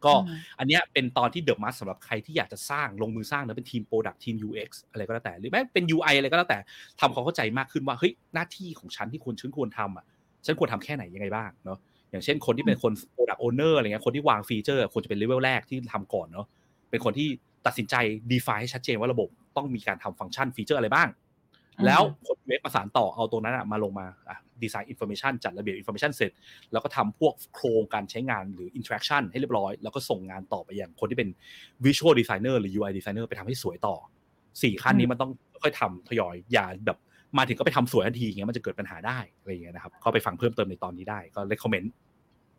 [0.05, 6.59] ก็อืมอันเนี้ยเป็นตอนที่ the must สำหรับใครที่อยากจะสร้างลงมือสร้างนะเป็นทีม Product ทีม UX อะไรก็แล้วแต่ หรือแม้เป็น UI อะไรก็แล้วแต่
[6.99, 10.05] ทำความเข้าใจมากขึ้นว่าเฮ้ยหน้าที่ของฉันที่ควรฉันควรทำอะ
[10.45, 11.77] ฉันควรทำแค่ไหนยังไงบ้างเนาะ
[12.11, 16.45] อย่างเช่นคนที่เป็นคน Product Owner อะไรเงี้ยคนที่วาง feature ควรจะเป็นเลเวลแรกที่ทำก่อนเนาะ
[16.89, 17.27] เป็นคนที่
[17.65, 17.95] ตัดสินใจ
[18.31, 21.07] define ให้ชัดเจนว่าระบบต้องมีการทำฟังก์ชัน feature อะไรบ้าง
[21.85, 24.05] แล้วคน UX ประสานต่อเอาตรงนั้นมาลงมา
[24.63, 26.31] design information จัดระเบียบ information เสร็จ
[26.71, 31.29] แล้วก็ทำพวกโครงการใช้งานหรือ interaction ให้เรียบร้อย แล้วก็ส่งงานต่อไปยังคนที่เป็น
[31.85, 33.95] visual designer หรือ UI designer ไปทำให้สวยต่อ
[34.61, 35.31] สี่ขั้นนี้มันต้อง
[35.63, 36.97] ค่อยทำทยอยอย่าแบบ
[37.37, 42.04] มาถึงก็ไปทำสวยทันทีเงี้ยมันจะเกิดปัญหาได้อะไรอย่างเงี้ยนะครับก็ไปฟังเพิ่มเติมในตอนนี้ได้ก็ recommend อืม recommend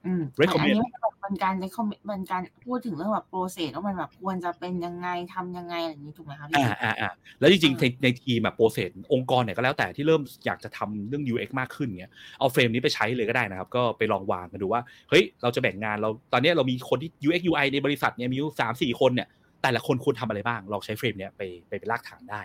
[0.07, 0.75] อันนี้
[1.23, 19.29] เป็นการ recommend เป็นการพูดถึงเรื่องแบบโปรเซสว่ามันแบบควรจะเป็นยังไงทำยังไงอะไรอย่างนี้ถูกไหมคะพี่อ่าอ่าอ่าแล้วจริงๆในในทีมแบบโปรเซสองค์กรเนี่ยก็แล้วแต่ที่เริ่มอยากจะทำเรื่อง UX มากขึ้นเงี้ยเอาเฟรมนี้ไปใช้เลยก็ได้นะครับ ก็ไปลองวางกันดูว่าเฮ้ยเราจะแบ่งงานเราตอนนี้เรามีคนที่ UX UI ในบริษัทเนี่ยมีอยู่สามสี่คนเนี่ย
[19.63, 22.43] แต่ละคนควรทำอะไรบ้างลองใช้เฟรมเนี้ยไปไปเป็นรากฐานได้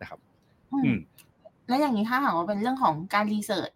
[0.00, 0.18] นะครับ
[0.84, 0.98] อืม
[1.68, 3.70] แล้วอย่างนี้ถ้าหากว่าเป็นเรื่องของการรีเสิร์ช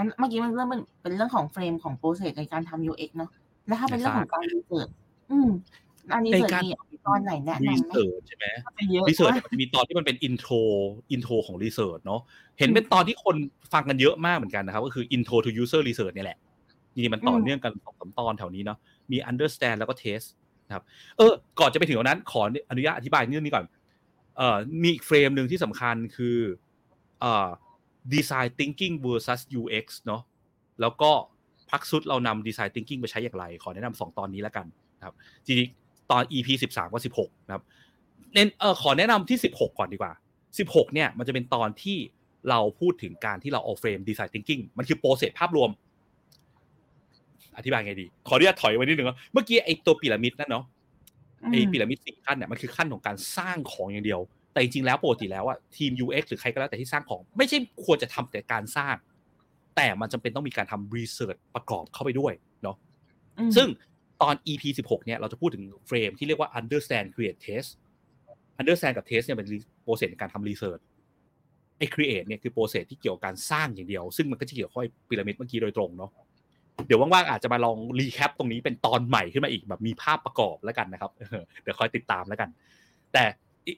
[0.00, 3.30] นั้นเมื่อกี้มันเริ่มเป็นเป็นเรื่องของเฟรมของโปรเซสในการทำ UX เนาะ
[3.66, 4.88] แล้วถ้าเป็นเรื่องของการรีเสิร์ช
[5.30, 5.48] อืม
[6.14, 8.46] อันนี้ในเสิร์ชการมีตอนไหนแนะรีนำไหมเสิร์ชใช่ไหม
[8.78, 10.52] จะเยอะรีเสิร์ชมากมันจะมีตอนที่มันเป็นอินโทร
[11.12, 12.20] อินโทรของรีเสิร์ชเนาะ
[12.58, 13.36] เห็นเป็นตอนที่คน
[13.72, 16.38] ฟังกันเยอะมากเหมือนกันนะครับ ก็คือ intro to user research เนี่ยแหละ
[16.92, 18.78] จริงๆมันต่อเนื่องกันสองสามตอนแถวนี้เนาะ
[19.10, 20.26] มี understand แล้วก็ test
[20.66, 20.84] นะครับ
[21.16, 23.64] เออ ก่อนจะไปถึงตรงนั้น ขออนุญาตอธิบายเรื่องนี้ก่อน
[24.36, 26.38] เอ่อมีอีกเฟรมหนึ่งที่สำคัญคือ
[27.20, 27.48] เอ่อ
[28.14, 30.22] design thinking versus UX เนาะ
[30.80, 31.10] แล้วก็
[31.70, 34.66] พักสุดเรานำ design thinking ไปใช้อย่างไร ขอแนะนำสองตอนนี้แล้วกัน
[34.98, 37.62] นะครับจริงๆตอน EP สิบสามกับสิบหกนะครับ
[38.34, 40.12] เน้นเออขอแนะนำที่สิบหกก่อนดีกว่า
[40.58, 41.98] สิบหกเนี่ยมันจะเป็นตอนที่
[42.50, 45.70] เราพูดถึงการที่เราเอาเฟรม design thinking มันคือโปรเซสภาพรวม
[47.56, 50.64] อธิบายไงดี ขออนุญาตถอยไว้นิดนึงเนาะเมื่อกี้ไอตัวพีระมิดนั่นเนาะ
[51.50, 54.20] ไอ้พีระมิดสี่ขั้นเนี่ยมันคือขั้นของการสร้างของอย่างเดียว
[54.60, 58.96] แต่จริงๆแล้วปกติแล้วอะทีม UX หรือใครก็แล้วแต่ที่สร้างของ ไม่ใช่ควรจะทำแต่การสร้าง
[59.76, 62.76] แต่มันจำเป็นต้องมีการทำ research ประกอบเข้าไปด้วยเนาะ
[63.38, 63.68] อืมซึ่ง
[64.22, 67.68] ตอน EP 16เนี่ยเราจะพูดถึง frame ที่เรียกว่า understand create test
[68.60, 69.48] understand กับ test เนี่ยเป็น
[69.82, 70.80] process ในการทำ research
[71.78, 76.10] ไอ้ create เนี่ยคือ process ที่เกี่ยวกับการสร้างอย่างเดียว ซึ่งมันก็จะเกี่ยวข้องกับพีระมิดเมื่อกี้โดยตรงเนาะ
[76.86, 81.10] เดี๋ยวว่างๆอาจจะมาลอง recap ตรงนี้เป็นตอนใหม่ขึ้นมาอีกแบบมีภาพประกอบแล้วกันนะครับ
[81.62, 82.48] เดี๋ยวคอยติดตามแล้วกัน
[83.12, 83.24] แต่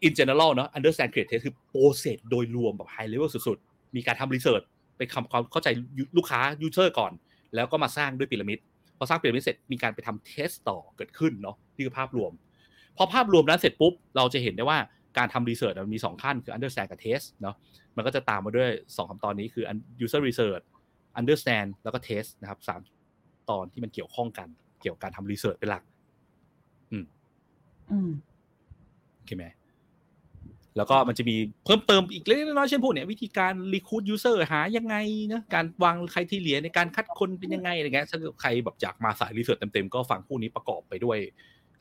[0.06, 4.62] in general เนาะ understand create test คือ process โดยรวมแบบ high level สุดๆ มีการทำ research
[4.96, 5.68] ไปทำความเข้าใจ
[6.16, 7.12] ลูกค้า user ก่อน
[7.54, 8.58] แล้วก็มาสร้างด้วยพีระมิด
[8.98, 12.32] พอสร้างพีระมิดเสร็จมีการไปทำ test ต่อเกิดขึ้นเนาะนี่คือภาพรวม
[12.96, 14.78] พอภาพรวมนั้นเสร็จปุ๊บ เราจะเห็นได้ว่า
[15.18, 17.56] การทำ research มันมี 2 ขั้นคือ understand กับ test เนาะ
[17.96, 19.64] มันก็จะตามมาด้วย 2คำตอนนี้คือ
[20.04, 20.64] user research
[21.20, 22.80] understand แล้วก็ test นะครับสาม
[23.50, 24.48] ตอนที่มันเกี่ยวข้องกัน
[24.80, 25.82] เกี่ยวกับการทำ research เป็นหลัก
[26.92, 27.04] อืม
[29.16, 29.44] โอเคไหม
[30.76, 34.96] แล้วก็มันจะมีเพิ่มเติมอีกเล็กน้อยเช่นพวกเนี้ยวิธีการ recruit user หายังไง
[35.32, 41.18] นะการวาง criteria ในการคัดคนเป็นยังไงอะไรเงี้ยถ้าใครแบบอยากมาสาย research เต็มๆก็ฟังพวกนี้ประกอบไปด้วย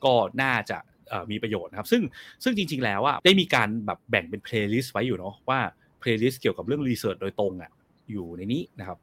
[0.04, 0.78] ก็น่าจะ
[1.08, 2.02] เอ่อมีประโยชน์นะครับ ซึ่ง
[2.44, 5.58] ซึ่งจริง ๆ แล้วอะได้มีการแบบแบ่งเป็น playlist ไว้อยู่เนาะว่า
[6.02, 7.70] playlist เกี่ยวกับเรื่อง research โดยตรงอะ
[8.12, 8.98] อยู่ในนี้นะครับ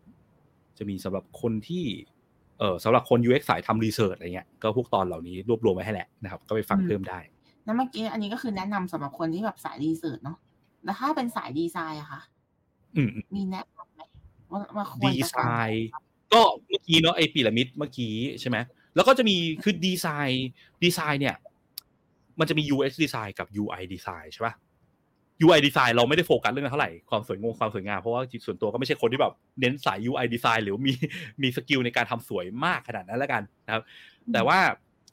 [0.77, 1.85] จะมีสำหรับคนที่
[2.59, 7.19] เออสำหรับคน UX สายทำ research อะไรเงี้ยก็พวกตอนเหล่านี้รวบรวมไว้ให้แหละนะครับ ก็ไปฟังอืมเพิ่มได้
[7.69, 10.37] แล้วเมื่อกี้อันนี้ก็คือแนะนำสำหรับคนที่แบบสายรีเสิร์ชเนาะ
[10.83, 12.21] แล้วถ้าเป็นสายดีไซน์อะคะ
[12.95, 14.01] อืมมีแนะนำไหม
[14.51, 15.85] ว่าว่าควรดีจะไซน์
[16.33, 18.57] ก็เมื่อกี้เนาะไอพีระมิดเมื่อกี้ใช่ไหม
[18.95, 20.47] แล้วก็จะมีคือดีไซน์
[20.83, 21.35] ดีไซน์เนี่ย
[22.39, 24.53] มันจะมี UX ดีไซน์กับ UI ดีไซน์ใช่ป่ะ
[25.45, 30.93] UI ดีไซน์เราไม่ได้โฟกัสเรื่องนั้นเท่าไหร่ความสวยงงความสวยงามเพราะว่าจริงส่วนตัวก็ไม่ใช่คนที่แบบเน้นสาย UI design หรือมี
[31.41, 33.83] มี skill ในการทำสวยมากขนาดนั้นแล้วกันนะครับ
[34.33, 34.59] แต่ว่า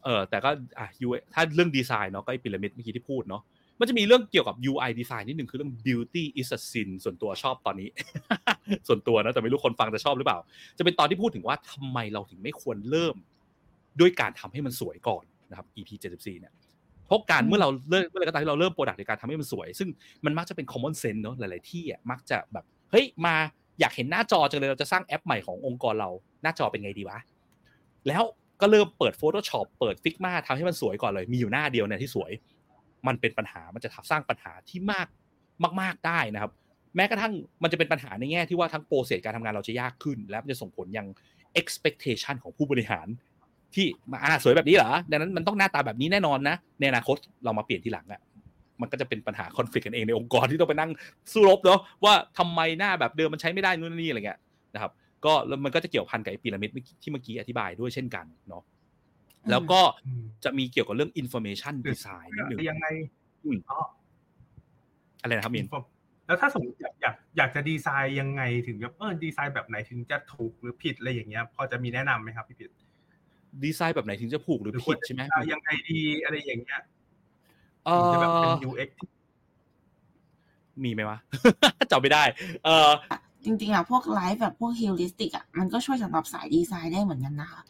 [0.05, 3.43] เออแต่ก็อะ UI ถ้าเรื่องดีไซน์เนาะก็ไอพีระมิดเมื่อกี้ที่พูดเนาะ
[3.81, 7.89] มันจะมีเรื่องเกี่ยวกับ UI design นิดหนึ่งคือเรื่อง beauty is a sin ส่วนตัวชอบตอนนี้
[8.89, 10.39] ส่วนตัวนะแต่ไม่รู้คนฟังจะชอบหรือเปล่า
[10.79, 13.17] จะเป็นตอนที่พูดถึงว่าทำไมเราถึงไม่ควรเริ่ม
[14.01, 16.53] ด้วยการทำให้มันสวยก่อนนะครับ EP 74เนี่ย
[17.07, 19.89] เพราะการอืมเมื่อเราเริ่มเมื่อไหรก็ตามที่เราเริ่ม product ในการทำให้มันสวย ซึ่ง
[20.25, 23.35] มันมักจะเป็น common sense เนอะหลาย ๆ ที่อะมักจะแบบเฮ้ยมา
[23.81, 26.11] อยากเห็นหน้าจอจังเลยเราจะสร้างแอปใหม่ขององค์กรเรา
[26.43, 27.19] หน้าจอเป็นไงดีวะ
[28.09, 28.23] แล้ว
[28.61, 32.31] ก็เริ่มเปิด Photoshop เปิด Figma ทำให้มันสวยก่อนเลย มีอยู่หน้าเดียวเนี่ยที่สวย
[33.07, 35.09] มันเป็นปัญหามันจะสร้างปัญหาที่มาก
[35.81, 36.53] มาก ๆได้นะครับ
[36.97, 41.07] แม้กระทั่งมันจะเป็นปัญหาในแง่ที่ว่าทั้ง process การทำงานเราจะยากขึ้น และมันจะส่งผลยัง
[41.61, 43.07] expectation ของผู้บริหาร
[43.75, 48.21] ที่มาอ่าสวยแบบนี้เหรอดังนั้นมันต้องหน้าตาแบบนี้แน่นอนนะในอนาคตเรามาเปลี่ยนทีหลังอะ
[48.81, 50.91] มันก็จะเป็นปัญหาคอนฟ lict กันเองในองค์กรที่ต้องไปนั่ง
[51.33, 54.39] สู้รบเนาะว่าทำไมหน้าแบบเดิมมันใช้ไม่ได้นู่นนี่อะไรเงี้ย
[54.75, 54.93] นะครับ
[55.25, 56.71] ก็แล้วมันก็จะเกี่ยวพันกับไอ้พีระมิด
[57.03, 58.63] ที่เมื่อกี้อธิบายด้วยเช่นกันเนาะ
[59.51, 62.87] แล้วก็อืมจะมีเกี่ยวกับเรื่อง information design นิดหนึ่งยังไง
[63.45, 63.79] อืมอ๋อ
[65.21, 65.69] อะไรนะครับมิน
[66.27, 72.71] แล้วถ้าสมมติอยากอยากอยากจะดีไซน์ยังไงถึงแบบเออดีไซน์แบบไหนถึงจะถูกหรือผิดอะไรอย่างเงี้ย พอจะมีแนะนำไหมครับพี่ผิด
[73.65, 76.81] ดีไซน์แบบไหนถึงจะถูกหรือหรือผิดใช่ไหมควรจะยังไงดีอะไรอย่างเงี้ย
[77.85, 79.09] เอ่ถึงจะแบบเป็นอ UX ที่
[80.85, 81.19] มีไหมวะ
[81.91, 82.25] จำไม่ได้
[82.65, 82.91] เออ
[83.47, 87.61] จริงๆอะพวกไลฟ์แบบพวก heuristic อะมันก็ช่วยสำหรับสายดีไซน์ได้เหมือนกันนะคะ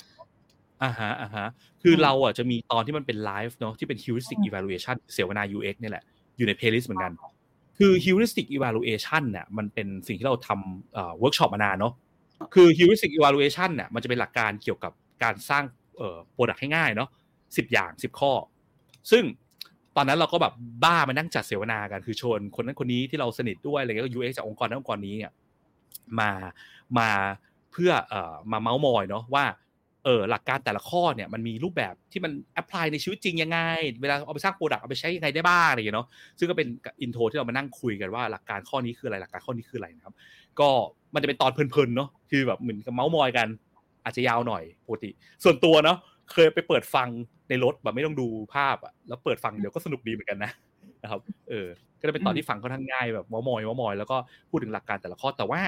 [0.82, 1.46] อ่าฮะอ่าฮะ
[1.82, 6.04] คืออืมเราอะจะมีตอนที่มันเป็นไลฟ์เนาะที่เป็น heuristic evaluation เสวนา UX เนี่ยแหละ
[6.36, 7.12] อยู่ใน playlist เหมือนกัน
[7.78, 11.92] คือ heuristic evaluation เนี่ยมันเป็นสิ่งที่เราทำเอ่อ workshop มานานเนาะ
[12.54, 15.64] คือ heuristic evaluation เนี่ยมันจะเป็นหลักการเกี่ยวกับการสร้าง
[15.96, 17.08] เอ่อ product ให้ง่ายเนาะ
[17.56, 18.32] สิบอย่างสิบข้อ
[19.10, 19.24] ซึ่ง
[19.96, 20.52] ตอนนั้นเราก็แบบ
[20.84, 25.32] บ้ามานั่งจัดเสวนากันคือชวนคนนั้นคนนี้ที่เราสนิทด้วยอะไรเงี้ยก็ UX จากองค์กรนั้นองค์กรนี้เนี่ย
[26.20, 26.30] มา
[26.98, 27.10] มา
[27.72, 29.44] เพื่อเอ่อมาเมาส์มอยเนาะว่า
[30.04, 33.58] เออหลักการแต่ละข้อเนี่ยมันมีรูปแบบที่มัน apply ในชีวิตจริงยังไง
[34.02, 36.68] เวลาเอาไปสร้าง product เอาไปใช้ยังไงได้บ้างอะไรอย่างเงี้ยเนาะซึ่งก็เป็น
[37.02, 40.14] intro ที่เรามานั่งคุยกันว่าหลักการข้อนี้คืออะไรหลักการข้อนี้คืออะไรนะครับ
[40.60, 40.68] ก็
[41.14, 43.48] มันจะเป็นตอนเพลินๆเนาะคือแบบเหมือนกับเมาส์มอยกัน
[44.04, 45.10] อาจจะยาวหน่อยปกติ
[45.44, 45.98] ส่วนตัวเนาะ
[46.32, 47.08] เคยไปเปิดฟัง
[47.48, 50.52] ในรถแบบไม่ต้องดูภาพอะแล้วเปิดฟังเดี๋ยวก็สนุกดีเหมือนกันนะ
[51.06, 51.68] นะครับ เออ
[52.00, 54.16] ก็จะเป็นตอนที่ฟังค่อนข้างง่ายแบบเมาส์มอยเมาส์มอยแล้วก็
[54.50, 55.60] พูดถึงหลักการแต่ละข้อแต่ว่า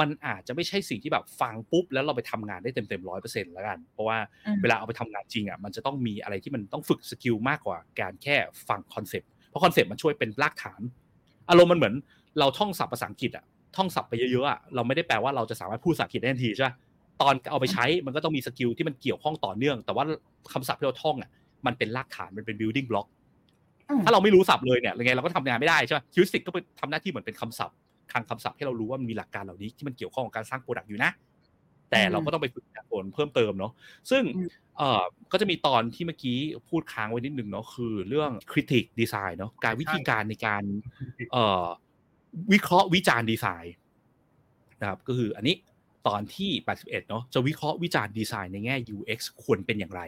[0.00, 8.36] มันอาจจะไม่ใช่สิ่งที่แบบฟังปุ๊บแล้วเราไปทำงานได้เต็มเต็มร้อยเปอร์เซ็นต์แล้วกัน เพราะว่าอืมเวลาเอาไปทำงานจริงอะมันจะต้องมีอะไรที่มันต้องฝึก skill มากกว่าการแค่
[8.68, 10.80] ฟัง concept เพราะ concept มันช่วยเป็นรากฐาน
[11.50, 11.94] อารมณ์มันเหมือน
[12.38, 13.44] เราท่องศัพท์ภาษาอังกฤษอะ
[13.76, 16.70] ท่องศัพท์ไปเยอะๆอะเราไม่ได้แปลว่าเราจะสามารถพูดภาษาอังกฤษได้ทันทีใช่ไหม
[17.22, 20.04] ตอนเอาไปใช้มันก็ต้องมี skill ที่มันเกี่ยวข้องต่อเนื่อง แต่ว่า
[20.52, 21.30] คำศัพท์ที่เราท่องอะ
[21.66, 23.15] มันเป็นรากฐานมันเป็น building block อืม
[24.04, 27.76] ถ้าเราไม่รู้ศัพท์เลยเนี่ยยังไงเราก็ทำงานไม่ได้ใช่ไหม heuristic ก็เป็นทำหน้าที่เหมือนเป็นคำศัพท์
[28.12, 31.10] คลังคำศัพท์ให้เรารู้ว่ามันมีหลักการเหล่านี้ที่มันเกี่ยวข้องกับการสร้าง product อยู่นะ
[31.90, 33.72] แต่เราก็ต้องไปฝึกฝนเพิ่มเติมเนาะ
[34.10, 40.62] ซึ่งอืมเอ่อก็จะมีตอนที่เมื่อกี้พูดค้างไว้นิดนึงเนาะคือเรื่อง critique design เนาะการวิธีการในการ
[41.32, 41.66] เอ่อ
[42.52, 43.74] วิเคราะห์วิจารณ์ดีไซน์
[44.80, 45.56] นะครับก็คืออันนี้
[46.08, 50.02] ตอนที่ 81 เนาะจะวิเคราะห์วิจารณ์ดีไซน์ในแง่ UX ควรเป็นอย่างไร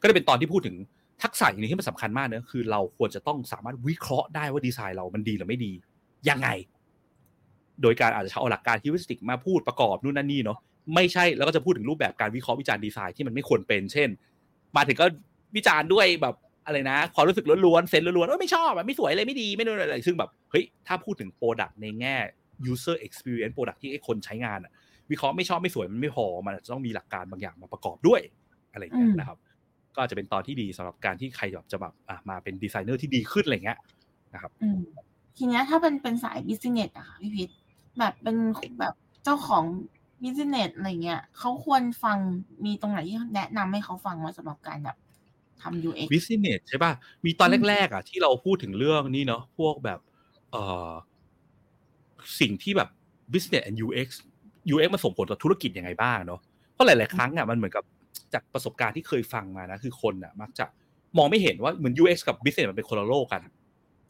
[0.00, 0.76] ก็จะเป็นตอนที่พูดถึง
[1.22, 5.72] ทักษะอย่างนี้ที่มันสำคัญมากเนะคือเราควรจะต้องสามารถวิเคราะห์ได้ว่าดีไซน์เรามันดีหรือไม่ดี
[6.28, 6.48] ยังไง
[7.82, 10.58] โดยการอาจจะเอาหลักการ heuristic มาพูดประกอบนู่นนั่นนี่เนาะ
[10.94, 14.08] ไม่ใช่แล้วก็จะพูดถึงรูปแบบการวิเคราะห์วิจารณ์ดีไซน์ที่มันไม่ควรเป็น เช่น
[14.76, 15.06] มาถึงก็
[15.56, 16.34] วิจารณ์ด้วยแบบ
[16.66, 22.16] อะไรนะ ความรู้สึกล้วนๆ sense ล้วนๆเอยไม่ชอบไม่สวยเลยไม่ดีไม่นู่นอะไรซึ่งแบบเฮ้ยถ้าพูดถึง product ในแง่
[22.72, 24.72] user experience product ที่ไอ้คนใช้งานอะ
[25.10, 28.20] วิเคราะห์ไม่ชอบไม่สวยมันไม่พอมันจะต้องมีหลักการบางอย่างมาประกอบด้วย
[28.72, 29.38] อะไรอย่างเงี้ยนะครับ
[29.96, 33.78] ก็อาจจะเป็นตอนที่ดีสำหรับการที่ใครแบบจะแบบอะมาเป็นดีไซเนอร์ที่ดีขึ้นอะไรเงี้ย
[34.34, 34.78] นะครับอืม
[35.36, 37.48] ทีเนี้ยถ้าเป็นเป็นสาย business อะค่ะพี่พิษ
[37.98, 38.36] แบบเป็น
[38.80, 39.64] แบบเจ้าของ
[40.22, 42.18] business อะไรเงี้ยเขาควรฟัง
[42.64, 44.96] มีตรงไหนที่แนะนำให้เขาฟังมาสำหรับการแบบ
[45.62, 46.92] ทำ UX business ใช่ป่ะ
[47.24, 50.00] มีตอนอืมแรก ๆ อะ ที่เราพูดถึงเรื่องนี้เนาะพวกแบบ
[50.50, 50.90] เอ่อ
[52.40, 52.88] สิ่งที่แบบ
[53.32, 54.08] business and UX
[54.74, 56.40] UX มันส่งผลต่อธุรกิจยังไงบ้างเนาะ
[56.72, 57.84] เพราะหลาย ๆ ครั้งอะมันเหมือนกับ
[58.34, 60.64] จากประสบการณ์ที่เคยฟังมานะคือคนอะ มักจะ
[61.16, 63.42] มองไม่เห็นว่าเหมือน UX กับ business มันเป็นคนละโลกกัน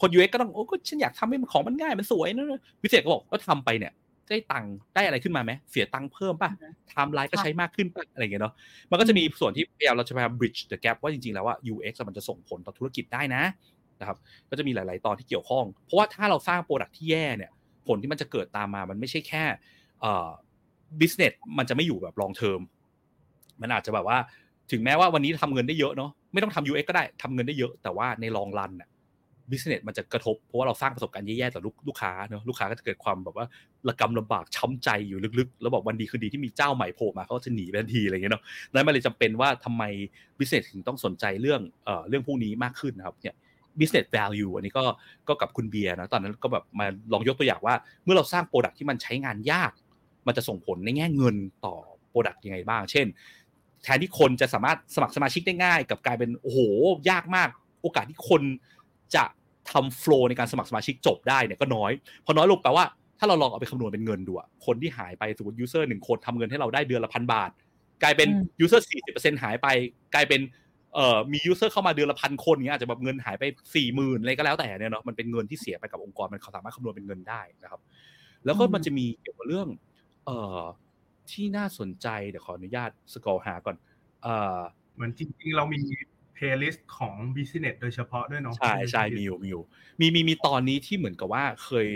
[0.01, 3.93] คน UX ก็ต้องโอ้ก็ฉันอยากทำให้มันของมันง่ายมันสวยนะ business ก็บอกก็ทำไปเนี่ย
[4.29, 8.55] ได้ตังค์ได้อะไรขึ้นมาไหมเสียตังค์เพิ่มป่ะอือฮึไทม์ไลน์ก็ใช้มากขึ้นป่ะอะไรอย่างเงี้ยเนาะ
[8.91, 13.43] มันก็จะมีส่วนที่พยายามเราจะพยายาม bridge the gap ว่าจริงๆแล้วว่า UX อะมันจะส่งผลต่อธุรกิจได้นะ
[14.01, 14.17] นะครับ
[14.51, 17.51] ก็จะมีหลาย ๆ ตอนที่เกี่ยวข้อง เพราะว่าถ้าเราสร้าง product ที่แย่เนี่ย
[17.87, 19.45] ผลที่มันจะเกิดตามมามันไม่ใช่แค่
[20.01, 20.29] เอ่อ
[21.01, 22.67] business มันจะไม่อยู่แบบ long term มั
[23.63, 24.19] มันอาจจะแบบว่า
[24.73, 28.89] ถึงแม้ว่าวันนี้ทำเงินได้เยอะเนาะไม่ต้องทำ UX ก็ได้ทำเงินได้เยอะ แต่ว่าใน long run น่ะ
[29.51, 33.47] business มันจะกระทบเพราะว่าเราสร้างประสบการณ์แย่ๆต่อลูกลูกค้าเนาะลูกค้าก็จะเกิดความแบบว่า
[33.89, 38.43] ระกำลำบากช้ำใจอยู่ลึกๆ แล้วบอกวันดีคือดีที่มีเจ้าใหม่โผล่มาเขาก็จะหนีไปทันทีอะไรอย่างเงี้ยเนาะ
[38.73, 39.83] นั้นมันเลยจำเป็นว่าทำไม
[40.39, 43.35] business ถึงต้องสนใจเรื่องเอ่อเรื่องพวกนี้มากขึ้นนะครับเนี่ย
[43.79, 44.85] business value อันนี้ก็
[45.29, 49.73] ก็กับคุณเบียร์นะตอนนั้นก็แบบมาลองยกตัวอย่างว่า เมื่อเราสร้างโปรดักที่มันใช้งานยาก
[50.27, 51.75] มันจะส่งผลในแง่เงินต่อ
[52.11, 53.07] โปรดักยังไงบ้าง เช่น
[53.87, 56.59] แทนที่คนจะสามารถสมัครสมาชิกได้ง่าย กับกลายเป็นโอ้โห
[57.11, 57.49] ยากมาก
[57.83, 58.43] โอกาสที่คน
[59.15, 59.25] จะ
[59.71, 61.93] ทำ flow ในการสมัครสมาชิกจบได้เนี่ยก็น้อย
[62.27, 62.85] พอน้อยลงแปลว่า
[63.19, 67.51] ถ้าเราลองเอาไปคำนวณเป็นเงินดูอะคนที่หายไปสมมติ user หนึ่งคนทำเงินให้เราได้เดือนละพันบาท
[68.03, 69.69] กลายเป็นอืม user สี่สิบเปอร์เซ็นต์หายไป
[70.15, 70.41] กลายเป็น
[70.95, 73.45] เอ่อมี user เข้ามาเดือนละพันคนเงี้ยอาจจะแบบเงินหายไป
[73.75, 77.81] สี่หมื่นอะไรก็แล้วแต่เนี่ยเนาะมันเป็นเงินที่เสียไปกับองค์กรมันเขาสามารถคำนวณเป็นเงินได้นะครับ
[78.45, 79.69] แล้วก็อืมมันจะมีเกี่ยวกับเรื่อง
[80.27, 80.61] เอ่อ
[81.33, 83.77] ที่น่าสนใจเดี๋ยวขออนุญาต scroll หาก่อน
[84.23, 84.59] เอ่อ
[84.95, 85.81] เหมือนจริงๆ เรามี
[86.35, 89.63] playlist ของ business โดยเฉพาะด้วยเนาะใช่ใช่มีอยู่มีอยู่
[90.01, 91.87] มีมีมีตอนนี้ที่เหมือนกับว่าเคย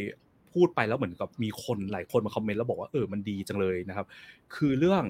[0.53, 4.07] พูดไปแล้วเหมือนกับมีคนหลายคนมาคอมเมนต์แล้วบอกว่าเออมันดีจังเลยนะครับ
[4.55, 5.03] คือเรื่อง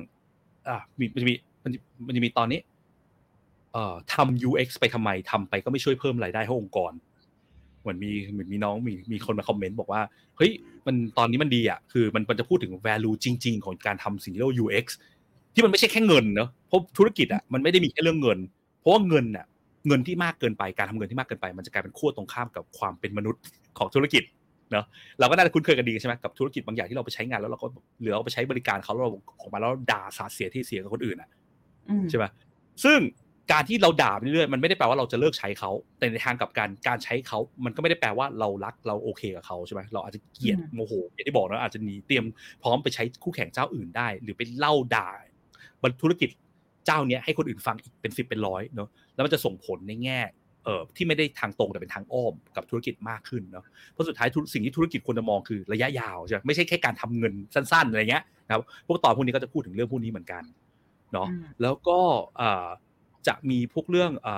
[0.69, 2.61] อะมีมันจะมีมันจะมันจะมีตอนนี้
[3.73, 6.93] เอ่อทำ UX ไปทำไมทำไปก็ไม่ช่วยเพิ่มรายได้ให้องค์กร
[7.81, 10.01] เหมือนมีเหมือนมีน้องมีมีคนมาคอมเมนต์บอกว่า
[10.37, 10.51] เฮ้ย
[10.87, 14.87] มันตอนนี้มันดีอะคือมันมันจะพูดถึง value จริง ๆ ของการทำสิ่งที่เรียกว่า UX
[15.55, 18.39] ที่มันไม่ใช่แค่เงินเนอะเพราะธุรกิจอะมันไม่ได้มีแค่เรื่องเงิน
[18.81, 19.47] เพราะว่าเงินอะ
[19.89, 23.43] เงินที่มากเกินไปการทำเงินที่มากเกินไป มันจะกลายเป็นขั้วตรงข้ามกับความเป็นมนุษย์
[23.79, 24.23] ของธุรกิจ
[24.73, 24.85] เนาะ
[25.19, 27.67] เราก็น่าจะคุ้นเคยกันดีใช่ไหมกับธุรกิจบางอย่างที่เราไปใช้งานแล้วเราก็
[28.01, 31.29] หรือเราไปใช้บริการเขาแล้วเราออกมาแล้วด่าสาเสียที่เสียกับคนอื่นอะ
[31.89, 32.25] อืมใช่ไหม
[32.85, 32.99] ซึ่ง
[33.53, 42.25] การที่เราด่าไปเรื่อยๆมันไม่ได้แปลว่าเราจะเลิกใช้เขาแต่ในทางกลับการการใช้เขามันก็ไม่ได้แปลว่าเรารักเราโอเคกับเขาใช่ไหมเราอาจจะเกลียดโมโหอย่างที่บอกนะอาจจะหนีเตรียม
[42.63, 45.09] พร้อมไปใช้คู่แข่งเจ้าอื่นได้ หรือไปเล่าด่า
[45.83, 46.29] บรรธุรกิจ
[46.87, 50.21] เจ้าเนี้ยให้คนอื่นฟังอีกเป็นสิบเป็นร้อยเนาะแล้วมันจะส่งผลในแง่
[50.65, 60.43] เอ่อที่ไม่ได้ทางตรงแต่เป็นทางอ้อมกับธุรกิจมากขึ้นเนาะเพราะสุดท้ายธุรสิ่งที่ธุรกิจควรจะมองคือระยะยาวใช่ไหมไม่ใช่แค่การทำเงินสั้นๆอะไรเงี้ยนะครับพวกตอนพวกนี้ก็จะพูดถึงเรื่องพวกนี้เหมือนกัน
[61.13, 61.99] เนาะอืมแล้วก็
[62.41, 62.69] อ่า
[63.27, 64.29] จะมีพวกเรื่องอ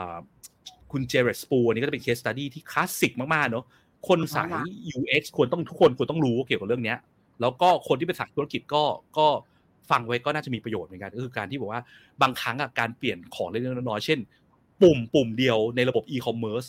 [0.93, 3.65] คุณเจเรสปูอันนี้ก็จะเป็นเคสตัดดี้ที่คลาสสิกมากๆเนอะ
[4.09, 4.53] คนสาย
[4.99, 6.99] UX ควรต้องทุกคนควรต้องรู้เกี่ยวกับเรื่องเนี้ย
[7.41, 8.85] แล้วก็คนที่เป็นสายธุรกิจก็
[9.19, 9.27] ก็
[9.91, 11.83] ฟังไว้ก็น่าจะมีประโยชน์เหมือนกันก็คือการที่บอกว่า
[12.23, 14.19] บางครั้งการเปลี่ยนของเล็กน้อยเช่น
[14.83, 16.65] ปุ่มปุ่มเดียวในระบบอีคอมเมิร์ซ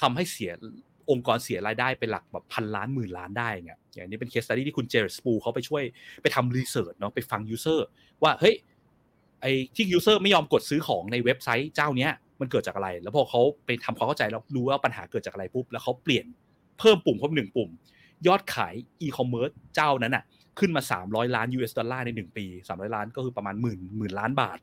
[0.00, 0.52] ทำให้เสีย
[1.10, 5.82] องค์กรเสียรายได้เป็นหลักแบบพันล้านหมื่นล้านได้เงี้ยอย่างนี้เป็น case study ที่คุณ Jared Spool เขาไปช่วย
[6.22, 7.86] ไปทำ research เนาะไปฟัง user
[8.22, 8.54] ว่าเฮ้ย
[9.42, 16.26] ไอ้ที่ user ไม่ยอมกดซื้อของในเว็บไซต์เจ้าเนี้ยมันเกิดจากอะไร แล้วพอเขาไปทำความเข้าใจแล้วรู้ว่าปัญหาเกิดจากอะไรปุ๊บแล้วเขาเปลี่ยน
[16.78, 17.70] เพิ่มปุ่มเพิ่มหนึ่งปุ่ม
[18.26, 20.24] ยอดขายอีคอมเมิร์ซเจ้านั้นอะ
[20.58, 24.58] ขึ้นมา 300 ล้าน US ดอลลาร์ในหนึ่งปี 300 ล้านก็คือประมาณหมื่นหมื่นล้านบาท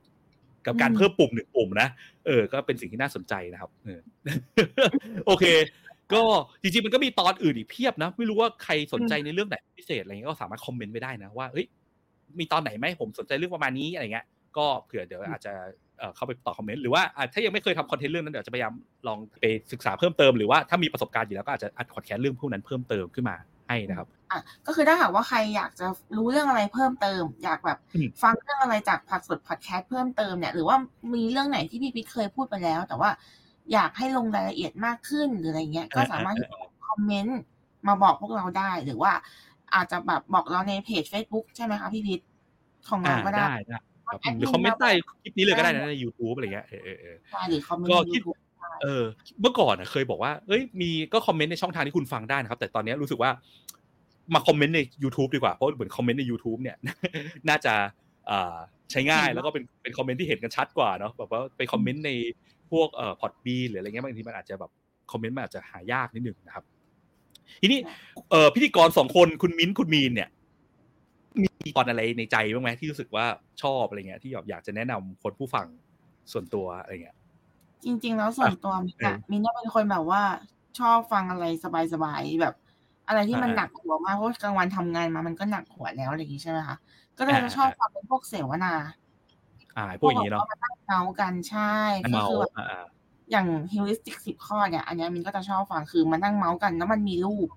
[0.66, 1.90] กับการอืมเพิ่มปุ่มหนึ่งปุ่มนะ
[2.26, 4.00] เออก็เป็นสิ่งที่น่าสนใจนะครับเออ
[5.26, 5.46] โอเค
[6.14, 6.24] ก็
[6.62, 11.66] จริงๆมันก็มีตอนอื่นอีกเพียบนะ ไม่รู้ว่าใครสนใจในเรื่องไหนพิเศษอะไรเงี้ยก็สามารถคอมเมนต์ไว้ได้นะว่าเฮ้ย
[12.40, 14.26] มีตอนไหนไหมผมสนใจเรื่องประมาณนี้อะไรเงี้ย
[14.58, 15.54] ก็เผื่อเดี๋ยวอาจจะ
[16.00, 18.74] เอ่อเข้าไปตอบคอมเมนต์หรือว่าอะถ้ายังไม่เคยทำคอนเทนต์เรื่องนั้นเดี๋ยวจะพยายาม
[19.08, 23.36] ลองไปศึกษาเพิ่มเติมหรือว่าถ้ามีประสบการณ์อยู่แล้วก็อาจจะอัดพอดแคสต์เรื่องพวกนั้นเพิ่มเติมขึ้นมา
[23.68, 25.86] ให้นะครับอะก็คือถ้าหากว่าใครอยากจะ
[26.18, 30.78] รู้เรื่องอะไรเพิ่มเติม อยากแบบอืมฟังเรื่องอะไรจากผักสดพอดแคสต์เพิ่มเติมเนี่ยหรือว่า
[31.13, 33.10] มีเรื่องไหนที่พี่ปิ๊กเคยพูดไปแล้ว แต่ว่า
[33.74, 37.39] อยากให้ลงรายละเอียดมากขึ้นหรืออะไรเงี้ยก็สามารถที่จะคอมเมนต์
[37.88, 39.12] มาบอกพวกเราได้หรือว่า
[39.76, 42.20] อาจจะแบบบอกเราในเพจ Facebook ใช่ไหมคะพี่พิษ
[42.88, 43.80] ของอ่าเราก็ได้ได้ได้
[44.15, 44.89] ครับแอดมินหรือคอมเมนต์ใต้
[45.23, 48.38] คลิปนี้เลยก็ได้นะได้ใน YouTube อะไรเงี้ยเออเออเออใช่หรือคอมเมนต์ก็ในคิด YouTube
[48.84, 49.04] เออ
[49.41, 53.32] เมื่อก่อนอะเคยบอกว่าเอ้ยมีก็คอมเมนต์ในช่องทางที่คุณฟังได้นะครับ แต่ตอนนี้รู้สึกว่า
[54.34, 56.78] มาคอมเมนต์ใน YouTube ดีกว่า เพราะเหมือนคอมเมนต์ใน YouTube เนี่ย
[57.49, 57.73] น่าจะ
[58.30, 58.56] อ่า
[58.91, 62.12] ใช้ง่ายแล้วก็เป็นเป็นคอมเมนต์ที่เห็นกันชัดกว่าเนาะแบบว่าไปคอมเมนต์ใน
[62.71, 64.71] พวกเอ่อพอดบีหรืออะไรเงี้ยบางทีมันอาจจะแบบ
[65.12, 66.65] คอมเมนต์มันอาจจะหายากนิดนึงนะครับ
[67.62, 67.80] ทีนี้
[68.30, 70.30] เอ่อพิธีกรสองคนคุณมิ้นท์คุณมีนเนี่ย
[71.41, 73.26] มีตอนอะไรในใจบ้างไหมที่รู้สึกว่า
[73.63, 75.67] ชอบอะไรเงี้ยที่แบบอยากจะแนะนำคนผู้ฟัง
[76.32, 77.17] ส่วนตัวอะไรเงี้ย
[77.86, 80.21] จริง ๆ แล้วส่วนตัวมินเอออะมินเนี่ยเป็นคนแบบว่า
[80.80, 81.45] ชอบฟังอะไร
[81.93, 82.56] สบายๆแบบ
[83.08, 86.76] อะไรที่มันอ่าหนักหัวมากเพราะกลางวันทำงานมามันก็หนักหัวแล้วอะไรอย่างงี้ใช่ไหมคะ
[87.17, 88.74] ก็เลยอ่าจะชอบฟังเป็นพวกเสวนา
[89.78, 92.86] อ่าพวกอย่างนี้เนาะพวกแบบว่มานั่งเมาส์กันใช่ก็เมาคือแบบอ่าอ่า
[93.32, 97.48] อย่าง heuristic สิบข้อเนี่ย อันเนี้ยมินก็จะชอบฟังคือมานั่งเมาส์กันแล้วมันมีรูป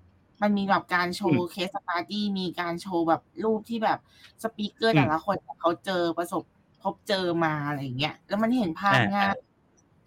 [0.41, 3.99] มันมีแบบการโชว์ case study มีการโชว์แบบรูปที่แบบ
[4.43, 6.43] speaker แต่ละคนเขาเจอประสบ
[6.83, 9.35] พบเจอมาอะไรอย่างเงี้ยแล้วมันเห็นภาพง่าย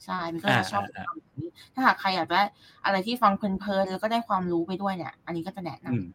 [0.05, 2.42] ใช่มินก็จะชอบฟังแบบนี้ ถ้าหากใครอยากได้
[2.85, 6.07] อะไรที่ฟังเพลินๆแล้วก็ได้ความรู้ไปด้วยเนี่ย อันนี้ก็จะแนะนำอืม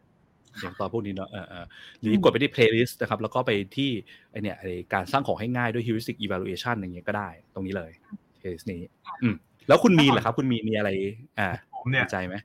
[0.60, 1.64] อย่างตอนพวกนี้เนาะเออเออ
[2.00, 3.90] หรือกดไปที่ playlist นะครับ แล้วก็ไปที่
[4.30, 7.90] ไอเนี่ยไอการสร้างของให้ง่ายด้วย heuristic evaluation อย่างเงี้ยก็ได้ ตรงนี้เลย
[8.38, 8.80] เคสนี้
[9.22, 9.34] อืม
[9.68, 10.90] แล้วคุณมีนล่ะครับ คุณมีนมีอะไร
[11.38, 12.36] อ่าผมเนี่ยสนใจไหม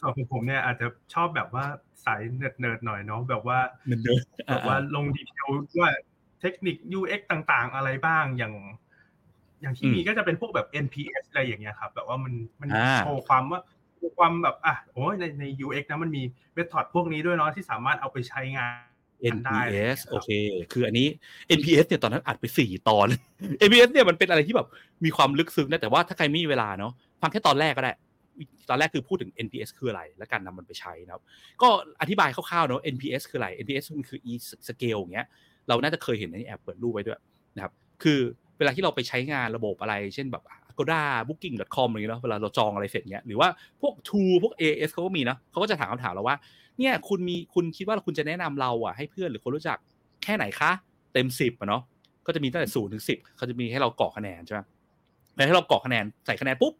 [0.00, 1.64] ส่วนของผมเนี่ยอาจจะชอบแบบว่า
[2.04, 5.48] สาย nerd nerd ๆหน่อยเนาะแบบว่าเหมือนเดิมแบบว่าลง detail
[5.80, 5.90] ว่า
[6.40, 8.54] เทคนิค UX ต่างๆ อะไรบ้างอย่าง
[9.60, 13.60] อย่างที่อืมมีก็จะเป็นพวกแบบ NPS อะไรอย่างเงี้ยครับแบบว่ามันมันอ่าโชว์ความว่า
[13.96, 16.22] โชว์ความแบบอะโอ้ยในใน UX นะมันมี
[16.54, 18.66] เมธอดพวกนี้ด้วยเนาะที่สามารถเอาไปใช้งา
[19.32, 20.28] นได้ NPS โอเค
[20.72, 21.06] คืออันนี้
[21.58, 23.06] NPS เนี่ยตอนนั้นอัดไปสี่ตอน
[23.66, 24.68] NPS เนี่ยมันเป็นอะไรที่แบบ
[25.04, 27.92] มีความลึกซึ้งนะแต่ว่าถ้าใครไม่มีเวลาเนาะฟังแค่ตอนแรกก็ได้
[28.68, 31.22] ตอนแรกคือพูดถึง NPS คืออะไร และการนำมันไปใช้นะครับ
[31.62, 31.68] ก็
[32.00, 34.32] อธิบายคร่าวๆเนาะ NPS คืออะไร NPS มันคือ e
[34.68, 35.26] scale อย่างเงี้ย
[35.68, 37.20] เราน่าจะเคยเห็นในแอปเปิดรูปไว้ด้วย
[37.56, 37.72] นะครับ
[38.02, 38.18] คือ
[38.58, 43.48] เวลาที่เราไปใช้งานระบบอะไร chen แบบ Agoda Booking.com อะไรเงี้ยเนาะเวลาเราจองอะไรเสร็จเงี้ยหรือว่า
[43.80, 46.36] พวก True พวก AIS เขาก็มีนะเขาก็จะถามคำถามเราว่า
[46.78, 49.78] เนี่ยคุณมีคุณคิดว่าคุณจะแนะนำเราอะให้เพื่อนหรือคนรู้จัก
[50.22, 50.70] แค่ไหนคะ
[51.12, 51.82] เต็มสิบอะเนาะ
[52.26, 54.60] ก็จะมีตั้งแต่ศูนย์ถึงสิบเขาจะมีให้เรากรอกคะแนนใช่ไหม
[55.34, 56.74] แล้วให้เรากรอกคะแนนใส่คะแนนปุ๊บ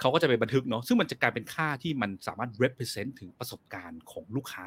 [0.00, 4.66] เขาก็จะไปบันทึกเนาะซึ่งมันจะกลายเป็นค่าที่มันสามารถ represent ถึงประสบการณ์ของลูกค้า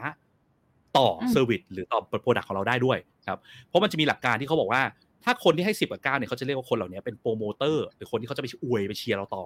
[0.98, 4.82] ต่ออืม service หรือต่อ product ของเราได้ด้วยครับเพราะมันจะมีหลักการที่เขาบอกว่า
[5.24, 9.46] ถ้าคนที่ให้สิบกับเก้าเนี่ยเขาจะเรียกว่าคนเหล่านี้เป็นโปรโมเตอร์หรือคนที่เขาจะไปอวยไปเชียร์เราต่อ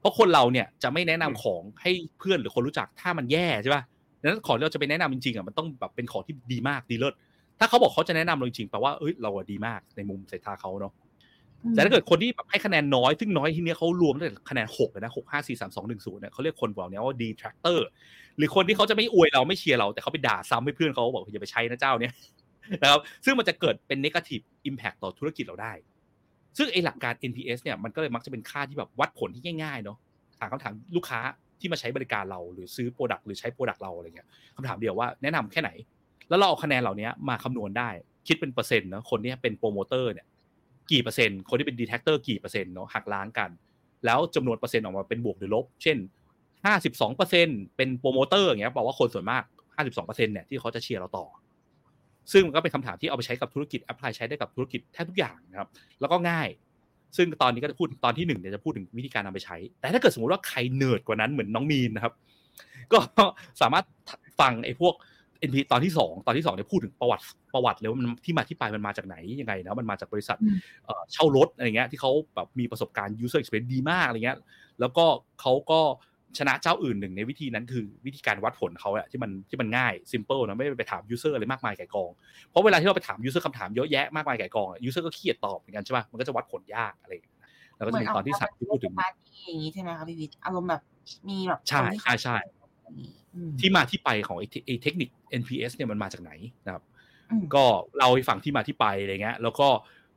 [0.00, 3.82] เพราะคนเราเนี่ยจะไม่แนะนำของให้เพื่อนหรือคนรู้จักถ้ามันแย่ใช่ป่ะ
[4.20, 7.14] ดังนั้นของที่เราจะไปแนะนำจริงๆอะมันต้องแบบเป็นของที่ดีมากดีเลิศ
[7.58, 10.92] ถ้าเขาบอกเขาจะแนะนำเราจริงๆแปลว่าเอ้ยเราอะดีมากในมุมสายตาเขาเนาะ
[11.70, 17.78] แต่ถ้าเกิดคนที่แบบให้คะแนนน้อย ซึ่งน้อยที่นี้เขารวมตั้งแต่คะแนนหกเลยนะหกห้าสี่สามสองหนึ่งศูนย์เนี่ยเขาเรียกคนเหล่านี้ว่า detractor
[18.36, 22.14] หรือคนที่เขาจะไม่อวยเราไม่เชียร์เรา แต่เขาไปด่าซ้ำให้เพื่อนเขาบอกอย่าไปใช้นะเจ้าเนี่ย
[22.82, 25.72] นะครับซึ่งมันจะเกิดเป็น negative impact ต่อธุรกิจเราได้
[26.58, 29.98] ซึ่งไอหลักการ NPS เนี่ยมันก็เลยมักจะเป็นค่าที่แบบวัดผลที่ง่ายๆเนาะ
[30.38, 31.20] ถามคำถามลูกค้า
[31.60, 35.70] ที่มาใช้บริการเราหรือซื้อ product หรือใช้ product เราอะไรเงี้ยคำถามเดียวว่าแนะนำแค่ไหน
[36.28, 37.88] แล้วเราเอาคะแนนเหล่านี้มาคำนวณได้
[38.28, 40.26] คิดเป็นเปอร์เซ็นต์นะคนนี้เป็นโปรโมเตอร์เนี่ย
[40.92, 43.50] กี่เปอร์เซ็นต์คนที่เป็น detractor กี่เปอร์เซ็นต์เนาะหักล้างกัน
[44.06, 45.96] แล้วจำนวนเปอร์เซ็นต์ออกมาเป็นบวกหรือลบ เช่น
[46.66, 49.42] ห้าสิบสองเปอร์เซ็นเป็นโปรโมเตอร์อย่างเงี้ยบอกว่าคนส่วนมาก
[49.74, 51.26] ห้าสิบสองเปอร์เซ็นเนี่ยที่เขาจะเชียร์เราต่อ
[52.32, 55.68] ซึ่งมันก็เป็นคำถามที่เอาไปใช้กับธุรกิจ apply ใช้ได้กับธุรกิจแทบทุกอย่างนะครับ
[56.00, 56.48] แล้วก็ง่าย
[57.16, 62.12] ซึ่งตอนนี้ก็จะพูดตอนที่หนึ่งเนี่ยจะพูดถึงวิธีการนำไปใช้ แต่ถ้าเกิดสมมติว่าใครเนิร์ดกว่านั้นเหมือนน้องมีนนะครับ
[62.92, 63.24] ก็
[63.60, 63.84] สามารถ
[64.40, 64.94] ฟังไอ้พวก
[65.48, 67.24] NPS ตอนที่สองตอนที่สองเนี่ยพูดถึงประวัติ
[67.54, 70.38] ประวัติเลยว่ามันที่มาที่ไปมันมาจากไหนยังไงนะมันมาจากบริษัท
[71.12, 74.38] เช่ารถอะไรเงี้ยที่เขาแบบมีประสบการณ์ user experience ดีมากอะไรเงี้ย
[74.80, 75.04] แล้วก็
[75.40, 75.80] เขาก็
[76.38, 82.10] ชนะเจ้าอื่นหนึ่งในวิธีนั้นคือวิธีการวัดผลเขาอะที่มันที่มันง่าย simple นะไม่ไปถาม user อะไรมากมายไก่กอง
[82.48, 87.12] เพราะเวลาที่เราไปถาม user คำถามเยอะแยะมากมายไก่กอง user ก็เครียดตอบเหมือนกันใช่ป่ะมันก็จะวัดผลยากอะไร
[87.76, 88.94] แล้วก็จะมีตอนที่สามที่พูดถึง
[89.46, 90.82] อย่างนี้ใช่ไหมคะพี่วิทย์อารมณ์แบบ
[91.28, 92.36] มีแบบใช่ใช่ใช่
[93.60, 95.08] ที่มาที่ไปของไอ้เทคนิค
[95.40, 96.32] NPS เนี่ยมันมาจากไหน
[96.66, 96.82] นะครับ
[97.54, 97.64] ก็
[97.98, 99.68] เราให้ฟังที่มาที่ไปอะไรเงี้ย แล้วก็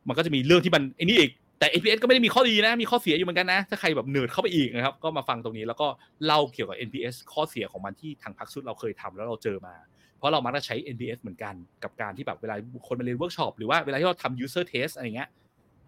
[0.07, 5.88] มันก็จะมีเรื่องที่มันไอ้นี่อีกแต่ NPS ก็ไม่ได้มีข้อดีนะ มีข้อเสียอยู่เหมือนกันนะ ถ้าใครแบบเนิร์ดเข้าไปอีกนะครับ ก็มาฟังตรงนี้แล้วก็
[6.26, 9.76] เล่าเกี่ยวกับ NPS ข้อเสียของมันที่ทางพักสุดเราเคยทำแล้วเราเจอมา
[10.17, 11.53] เพราะเรามักจะใช้ NPS เหมือนกัน
[11.84, 12.55] กับการที่แบบเวลา
[12.88, 15.30] คนมาเรียนเวิร์กช็อปหรือว่าเวลาที่เราทำ user test อะไรเงี้ย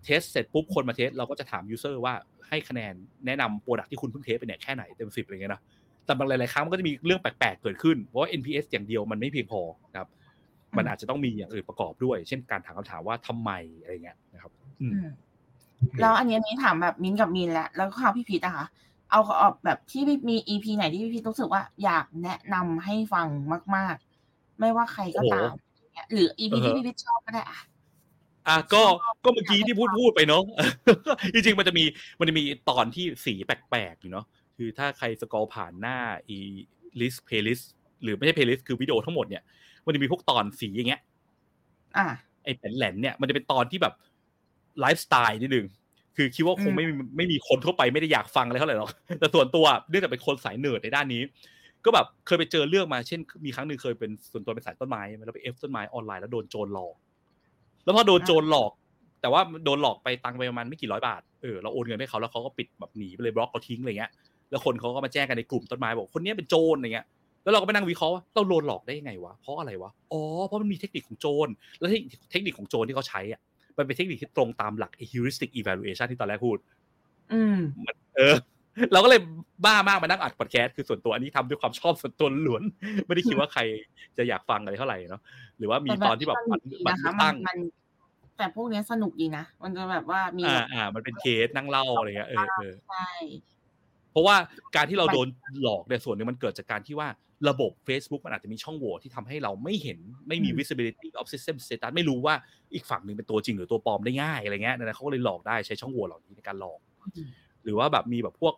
[0.03, 2.13] test เสร็จปุ๊บคนมา test เราก็จะถาม user ว่า
[2.47, 2.93] ให้คะแนน
[3.25, 5.61] แนะนำ product ที่คุณเพิ่ง test ไปเนี่ยแค่ไหนเต็มสิบอะไรเงี้ยนะ
[6.07, 10.07] แต่บางหลาย ๆ ครั้งมันก็จะมีเรื่องแปลก ๆ เกิดขึ้น เพราะว่า NPS อย่างเดียวมันไม่เพียงพอนะครับ
[10.77, 13.51] มันอาจจะต้องมีอย่างอื่นประกอบด้วย เช่นการถามคำถามว่าทำไม
[13.81, 14.51] อะไรเงี้ยนะครับ
[14.81, 14.93] อืม
[16.01, 18.65] แล้วอันนี้นี้ถามแบบมินกับมินแล้วแล้วก็พี่พีทอะค่ะ
[19.11, 23.27] เอาเอาแบบที่มี EP ไหนที่พี่พีทรู้สึกว่าอยากแนะนำให้ฟัง
[23.75, 23.95] มาก
[24.27, 25.53] ๆ ไม่ว่าใครก็ตาม
[26.11, 27.59] หรือ EP ที่พี่พีทชอบก็ได้อะ
[28.47, 28.81] อะก็
[29.23, 30.43] ก็เมื่อกี้ที่พูดพูดไปเนาะ
[31.33, 31.83] จริงๆมันจะมี
[32.19, 34.25] มันจะมีตอนที่สีแปลกๆอยู่เนาะ
[34.57, 35.97] คือถ้าใครสกอร์ผ่านหน้า
[36.29, 36.37] อี
[36.99, 37.63] list playlist
[38.03, 39.43] หรือไม่ใช่ playlist คือวิดีโอทั้งหมดเนี่ย
[39.85, 41.01] มันจะมีพวกตอนสีอย่างเงี้ย
[41.97, 42.07] อ่า
[42.43, 43.93] ไอ้แผ่นแหลนเนี่ยมันจะเป็นตอนที่แบบ
[44.79, 45.67] ไลฟ์สไตล์นิดนึง
[46.15, 46.85] คือคิดว่าคงไม่
[47.17, 48.89] ไม่มีคนทั่วไปไม่ได้อยากฟังอะไรเท่าไหร่หรอก
[49.19, 51.21] แต่ส่วนตัวเนื่องจากเป็นคนสายเนิร์ดในด้านนี้
[51.85, 56.95] ก็แบบเคยไปเจอเรื่องมาเช่น มีครั้งหนึ่งเคยเป็นส่วนตัวเป็นสายต้นไม้แล้วไปเอฟต้นไม้ออนไลน์แล้วโดนโจรหลอก
[57.83, 58.71] แล้วพอโดนโจรหลอก
[59.21, 64.11] แต่ว่าโดนหลอกไปตังไปประมาณไม่กี่ร้อยบาทเออเราโอนเงินให้เขาแล้วเขาก็ปิดแบบหนีไปเลยบล็อกเราทิ้งอะไรเงี้ย
[64.49, 67.07] แล้วคนเขาก็มาแจ้งกันในกลุ่มต้นไม้บอกคนนี้เป็นโจรอะไรเงี้ย
[67.43, 71.47] แล้วเราก็ไปนั่งวิเคราะห์ว่าเราโดนหลอกได้ยังไงวะเพราะอะไรวะอ๋อเพราะมันมีเทคนิคของโจร
[71.79, 71.89] แล้ว
[72.31, 73.41] เทคนิคของโจรที่เขาใช้อะ
[73.77, 76.57] มันเป็นเทคนิคที่ตรงตามหลัก heuristic evaluation ที่ตอนแรกพูด
[77.33, 77.57] อืม
[78.17, 78.35] เออ
[78.91, 79.21] เราก็เลย
[79.65, 82.63] บ้ามากมานั่งอัดพอดแคสต์คือส่วนตัวอันนี้ทำด้วยความชอบส่วนตัวล้วน
[83.07, 83.61] ไม่ได้คิดว่าใคร
[84.17, 85.21] จะอยากฟังอะไรเท่าไหร่เนาะ
[85.57, 87.57] หรือว่ามีตอนที่แบบมันมันมัตั้นงมัน
[88.37, 93.09] แต่พวกนี้สนุกดีนะมันจะแบบว่ามีอ่าอ่ามันเป็นเคสนั่งเล่าอะไรเงี้ยเออเออใช่
[93.53, 93.56] เพ
[94.17, 94.35] ราะว่า
[94.75, 95.27] การที่เราโดน
[95.61, 97.09] หลอกเนี่ยส่วนหนึ่งมันเกิดจากการที่ว่า
[97.49, 102.35] ระบบ Facebook มันอาจจะมีช่องโหว่ที่ทำให้เราไม่เห็นไม่มี visibility of system status ไม่รู้ว่า
[102.73, 106.79] อีกฝั่งหนึ่งเป็นตัวจริงหรือตัวปลอมได้ง่ายอะไรเงี้ยนะเขาก็เลยหลอกได้ใช้ช่องโหว่เหล่านี้ในการหลอก
[107.63, 108.53] หรือว่าแบบมีแบบพวก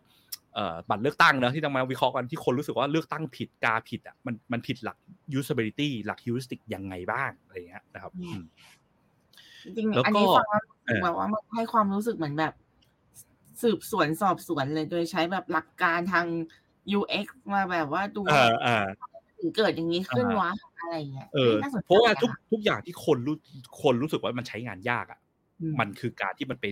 [0.90, 4.96] บัตรเลือกตั้งนะที่ต้องมาวิเคราะห์กันที่คนรู้สึกว่าเลือกตั้งผิดกาผิดอะมันมันผิดหลัก
[5.38, 8.12] usability หลัก heuristic ยังไงบ้างอะไรเงี้ยนะครับ
[9.64, 12.54] จริงๆอันนี้ฟังแล้วแบบว่ามันให้ความรู้สึกเหมือนแบบ
[13.62, 16.26] สืบสวนสอบสวนเลย โดยใช้แบบหลักการทาง
[16.98, 18.78] UX มาแบบว่าดูอ่าอ่า
[19.38, 20.50] ถึงเกิดอย่างนี้ขึ้นวะ
[20.80, 21.54] อะไรเงี้ยเออ
[21.86, 23.36] เพราะว่าทุกทุกอย่างที่คนรู้
[23.82, 25.20] คนรู้สึกว่ามันใช้งานยากอะ
[25.80, 26.66] มันคือการที่มันไป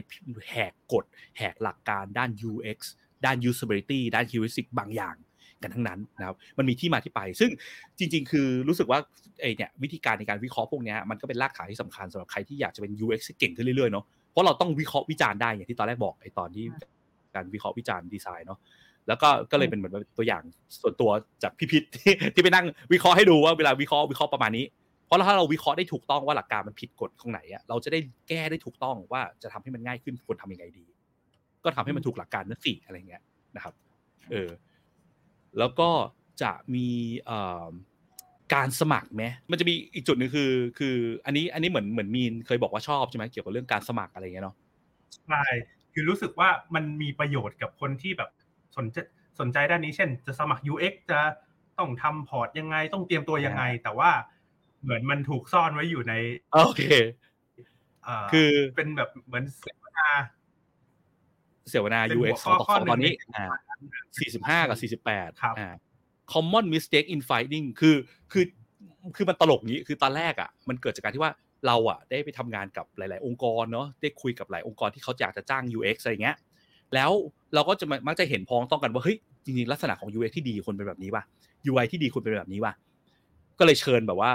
[0.50, 1.04] แหกกฎ
[1.38, 2.78] แหกหลักการด้าน UX
[3.24, 5.16] ด้าน usability ด้าน heuristic บางอย่าง
[5.62, 7.50] กันทั้งนั้นนะครับ มันมีที่มาที่ไป ซึ่ง
[7.98, 8.98] จริง ๆ คือรู้สึกว่า
[9.40, 16.64] ไอเนี่ยวิธีการในการวิเคราะห์พวกนี้มันก็เป็นรากฐานที่สำคัญสำหรับใครที่อยากจะเป็น UX ที่เก่งขึ้นเรื่อยๆเนาะเพ ราะเราต้องวิเคราะห์วิจารณ์ได้อย่างที่ตอนแรกบอกไอตอนที่
[17.34, 18.58] การวิเคราะห์วิจารณ์ดีไซน์เนาะ
[19.08, 20.42] แล้วก็ก็เลยเป็นเหมือนตัวอย่าง
[20.80, 21.10] ส่วนตัว
[21.42, 24.64] จากพี่พิษที่ที่ไปนั่งวิเคราะห์ให้ดูว่าเวลาวิเคราะห์วิเคราะห์ประมาณนี้
[25.06, 30.84] เพราะถ้าเราวิเคราะห์ได้ถูกต้องว่าหลักการมันผิดกฎตรงไหนอะเราจะได้แก้ได้ถูกต้องว่าจะทำให้มันง่ายขึ้นควรทำยังไงดี
[31.64, 33.22] ก็ทำให้มันถูกหลักการนั่นสิอะไรเงี้ย
[33.56, 33.74] นะครับ
[34.30, 34.50] เออ
[35.58, 35.90] แล้วก็
[36.42, 36.88] จะมี
[38.54, 40.96] การสมัครไหมมันจะมีอีกจุดหนึ่งคือ คือ
[41.26, 44.56] อันนี้อันนี้เหมือนเหมือนมีนเคยบอกว่าชอบใช่ไหมเกี่ยวกับเรื่องการสมัครอะไรเงี้ยเนาะ
[45.28, 45.44] ใช่
[45.92, 48.30] คือรู้สึกว่ามันมีประโยชน์กับคนที่แบบ
[48.76, 48.98] สนใจ
[49.40, 51.20] สนใจด้านนี้เช่น จะสมัคร UX จะ
[51.78, 54.10] ต้องทำพอร์ตยังไงต้องเตรียมตัวยังไง แต่ว่า
[54.82, 56.14] เหมือนมันถูกซ่อนไว้อยู่ใน
[56.52, 56.82] โอเค
[58.32, 59.44] คือเป็นแบบเหมือน
[59.98, 60.10] นา
[61.70, 63.46] เสวนาเป็นหัว UX ข้อต่อข้อตอนนี้หนึ่งอ่า
[64.18, 65.68] สี่สิบห้ากับสี่สิบแปดครับอ่า
[66.32, 67.96] common mistake in finding คือ
[68.32, 68.44] คือ
[69.16, 71.32] คือมันตลกงี้คือตอนแรกอะมันเกิดจากการที่ว่า
[71.66, 76.36] เราอะได้ไปทำงานกับหลาย ๆ องค์กรเนาะได้คุยกับหลายองค์กรที่เขาอยากจะจ้าง UX อะไรเงี้ย
[76.94, 77.10] แล้ว
[77.54, 81.22] เราก็จะมักจะเห็นพ้องต้องกันว่าเฮ้ยจริง ๆ ลักษณะของ UX ที่ดีควรเป็นแบบนี้ป่ะ
[81.70, 82.72] UI ที่ดีควรเป็นแบบนี้ป่ะ
[83.58, 84.30] ก็เลยเชิญแบบว่า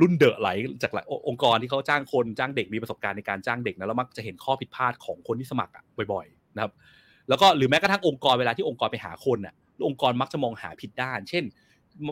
[0.00, 0.48] รุ่นเดอะไหล
[0.82, 6.72] จากหลายองค์กรที่เขาจ้างคนจ้างเด็กมีประสบการณ์ในการจ้างเด็กนะแล้วมักจะเห็นข้อผิดพลาดของคนที่สมัครอะบ่อย ๆ นะครับ
[7.28, 9.54] แล้วก็หรือแม้กระทั่งองค์กรเวลาที่องค์กรไปหาคนอะ
[9.86, 11.44] องค์กรมักจะมองหาผิดด้าน เช่น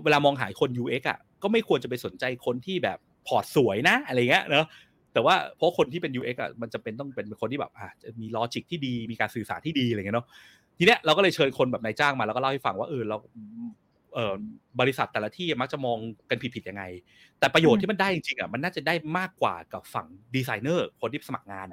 [0.05, 2.99] เวลามองหาคน UX อะก็ไม่ควรจะไปสนใจคนที่แบบ
[3.29, 4.67] port สวยนะอะไรเงี้ยเนาะ
[5.13, 10.27] แต่ว่าเพราะคนที่เป็น UX อะมันจะเป็นต้องเป็นคนที่แบบอะจะมี logic ที่ดีมีการสื่อสารที่ดีอะไรเงี้ยเนาะ
[10.79, 13.17] ทีเนี้ยเราก็เลยเชิญคนแบบนายจ้างมาแล้วก็เล่าให้ฟังว่าเออเรา
[14.81, 15.99] บริษัทแต่ละที่มักจะมอง
[16.31, 16.85] กันผิดๆยังไง
[17.39, 21.67] แต่ประโยชน์ที่มันได้จริงๆอะมันน่าจะได้มากกว่ากับฝั่งดีไซเนอร์ คนที่สมัครงาน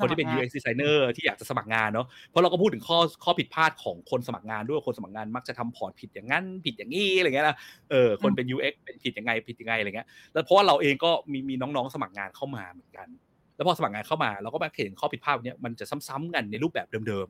[0.00, 7.56] คนที่เป็น UX designer ที่อยากจะสมัครงานเนาะเพราะเราก็พูดถึงข้อข้อผิดพลาดของคนสมัครงานด้วยคนสมัครงานมักจะทำพอร์ตผิดอย่างนั้นผิดอย่างนี้อะไรเงี้ยนะ
[7.90, 13.08] เออคนเป็น UX เป็นผิดยังไงผิดยังไงอะไรเงี้ยแล้วเพราะว่าเราเองก็มีมีน้องๆสมัครงานเข้ามาเหมือนกัน
[13.56, 17.28] แล้วพอสมัครงานเข้ามาเราก็มาเห็นข้อผิดพลาดเนี้ยมันจะซ้ำๆกันในรูปแบบเดิม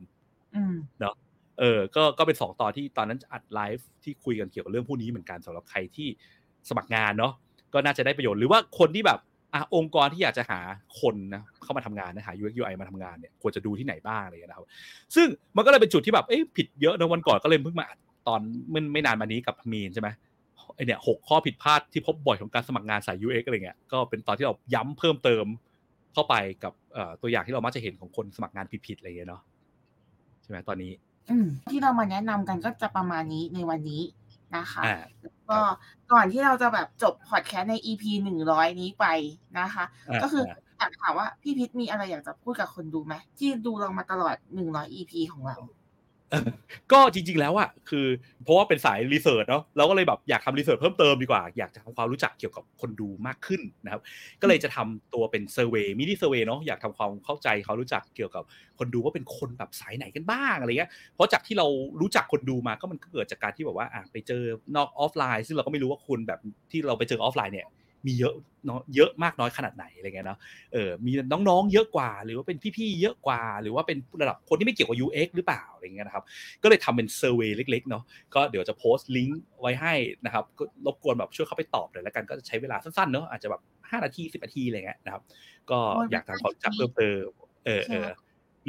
[0.55, 1.15] อืมๆเนาะ
[1.59, 6.07] เออก็ก็เป็นสองตอนที่ตอนนั้นอัดไลฟ์ที่คุยกันเกี่ยวกับเรื่องพวกนี้เหมือนกันสำหรับใครที่
[6.69, 7.33] สมัครงานเนาะ
[7.73, 9.19] ก็น่าจะได้ประโยชน์หรือว่าคนที่แบบ
[9.53, 10.59] อะองค์กรที่อยากจะหา
[11.01, 14.67] คนนะเข้ามาทำงานนะหา UX UI มาทำงานเนี่ยควรจะดูที่ไหนบ้างอะไรเงี้ยนะครับ
[15.15, 17.97] ซึ่งมันก็เลยเป็นจุดที่แบบเอ๊ะผิดเยอะนะวันก่อนก็เลยเพิ่งมาอัด
[18.27, 18.39] ตอน
[18.73, 20.09] มันไม่นานมานี้กับมีนใช่ไหม
[20.75, 25.45] ไอเนี่ยหกข้อผิดพลาดที่พบบ่อยของการสมัครงานสาย UX อะไรเงี้ยก็เป็นตอนที่เราย้ำเพิ่มเติม
[26.13, 26.73] เข้าไปกับ
[27.21, 29.41] ตัวอย่างที่เรามักจะเห็นของคนสมัครงานผิดๆอะไรเงี้ยเนาะ
[30.41, 30.91] ใช่ไหมตอนนี้
[31.71, 34.03] ที่เรามาแนะนำกันก็จะประมาณนี้ในวันนี้
[34.57, 34.99] นะคะอ่า
[35.49, 35.59] ก็
[36.13, 39.05] ก่อนที่เราจะแบบจบพอดแคสต์ใน EP หนึ่งร้อยนี้ไป
[39.59, 40.43] นะคะอ่าก็คือ
[40.77, 45.57] อยากถามว่าพี่พิษมีอะไรอยากจะพูดกับคนดูไหมที่ดูเรามาตลอดหนึ่งร้อย EP ของเรา
[46.91, 48.05] ก็จริง ๆ แล้วอะคือ
[48.43, 54.01] เพราะว่าเป็นสาย research เนาะเราก็เลยแบบอยากทำ research เพิ่มเติมดีกว่า อยากจะทำความรู้จักเกี่ยวกับคนดูมากขึ้นนะครับ
[54.41, 58.43] ก็เลยจะทำตัวเป็น survey mini survey เนาะอยากทำความเข้าใจเขารู้จักเกี่ยวกับ
[58.79, 61.67] คนดูว่าเป็นคนแบบสายไหนกันบ้างอะไรเงี้ยเพราะจากที่เรา
[62.01, 64.43] รู้จักคนดูมาก็มันก็เกิดจากการที่แบบว่าอะไปเจอ
[64.75, 66.39] นอกออฟไลน์ ซึ่งเราก็ไม่รู้ว่าคุณแบบ
[66.71, 67.67] ที่เราไปเจอออฟไลน์เนี่ย
[68.07, 68.33] มีเยอะ
[68.65, 70.39] เนาะเยอะมากน้อยขนาดไหนอะไรเงี้ยเนาะ
[70.73, 76.23] เออมีน้องๆเยอะกว่า หรือว่าเป็นพี่ๆเยอะกว่า หรือว่าเป็นระดับคนที่ไม่เกี่ยวกับ UX หรือเปล่าอะไรเงี้ยนะครับ
[76.63, 78.03] ก็เลยทำเป็น survey เล็กๆเนาะ
[78.35, 79.93] ก็เดี๋ยวจะโพสต์ลิงก์ไว้ให้
[80.25, 85.21] นะครับก็รบกวนแบบช่วยเข้าไปตอบหน่อยแล้วกันก็จะใช้เวลาสั้นๆเนาะอาจจะแบบ5นาที10นาทีอะไรเงี้ยนะครับ
[85.71, 85.79] ก็
[86.11, 87.25] อยากทำความรู้จักเพิ่มเติม
[87.65, 88.09] เออเออ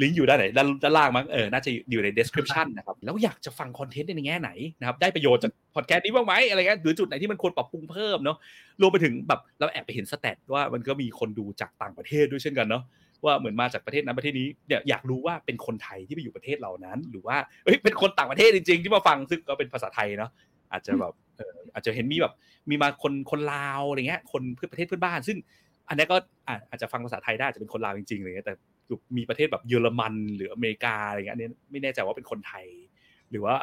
[0.01, 8.37] ลิงก์อยู่ด้านไหนด้านด้านล่างมั้งเออน่าจะอยู่ใน description นะครับแล้วอยากจะฟังคอนเทนต์ในแง่ไหนนะครับได้ประโยชน์จากพอดแคสต์นี้บ้างไหมอะไรเงี้ยหรือจุดไหนที่มันควรปรับปรุงเพิ่มเนาะ
[8.81, 12.83] รวมไปถึงแบบเราแอบไปเห็นสแตทว่ามันก็มีคนดูจากต่างประเทศด้วยเช่นกันเนาะ
[13.25, 20.31] ว่าเหมือนมาจากประเทศนั้นประเทศนี้เนี่ยอยากรู้ว่าเป็นคนไทยที่ไปอยู่ประเทศเรานั้น หรือว่าเอ้ยเป็นคนต่างประเทศจริง ๆ ที่มาฟังซึ่งก็เป็นภาษาไทยเนาะ
[20.71, 22.33] อาจจะแบบเอออาจจะเห็นมีแบบ
[22.69, 25.37] มีมาคนคนลาวอะไรเงี้ยคนเพื่อนประเทศเพื่อนบ้าน ซึ่ง
[25.89, 26.17] อันนี้ก็
[26.47, 28.53] อะอาจจะฟังภาษาไทยได้อาจจะเป็นคนลาวจริงๆอะไรเงี้ยแต่
[29.17, 32.65] มีประเทศแบบเยอรมันหรืออเมริกาอะไรเงี้ยอันนี้ไม่แน่ใจว่าเป็นคนไทย
[33.31, 33.55] หรือว่า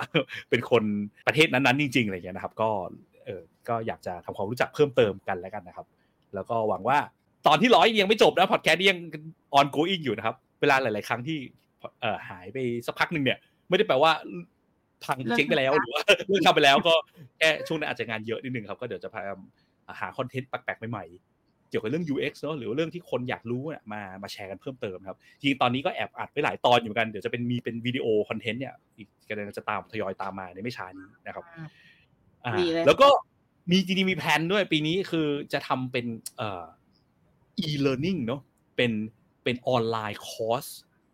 [0.50, 0.84] เป็นคน
[1.26, 2.68] ประเทศนั้นๆจริงๆอะไรเงี้ยนะครับ ก็
[3.26, 5.86] เออก็อยากจะทำความรู้จักเพิ่มเติมกันแล้วกันนะครับ
[6.34, 6.98] แล้วก็หวังว่า
[7.46, 9.00] ตอนที่ร้อยยังไม่จบนะพอดแคสต์ยัง
[9.58, 11.38] on going อยู่นะครับ เวลาหลาย ๆ ครั้งที่
[12.00, 14.12] เอ่อหายไปสักพักหนึ่งเนี่ย ไม่ได้แปลว่า
[15.04, 16.94] พังเจ๊งไปแล้วหรือว่าเลิกทำไปแล้วก็
[17.38, 19.40] แค่ช่วงนั้นอาจจะงานเยอะนิดนึงครับ ก็เดี๋ยวจะพยายาม
[20.00, 21.37] หาคอนเทนต์แปลกๆใหม่ๆ
[21.68, 31.44] เกี่ยวกับเรื่อง UX เนอะหรือว่าเรื่องที่คนอยากรู้เนี่ยมามาแชร์กันเพิ่มเติมครับจริงๆตอนนี้ก็แอบอัดไว้หลายตอนอยู่กันเดี๋ยวจะเป็นมีเป็นวิดีโอคอนเทนต์เนี่ยอีกกำลังจะตามทยอยตามมาในไม่ช้านี้นะครับ
[32.44, 33.08] อ่าดีเลยแล้วก็
[33.70, 36.06] มีจริงๆมีแผนด้วยปีนี้คือจะทำเป็น
[36.36, 36.64] เอ่อ
[37.66, 38.40] e-learning เนอะ
[38.76, 38.92] เป็น
[39.44, 40.66] เป็นออนไลน์คอร์ส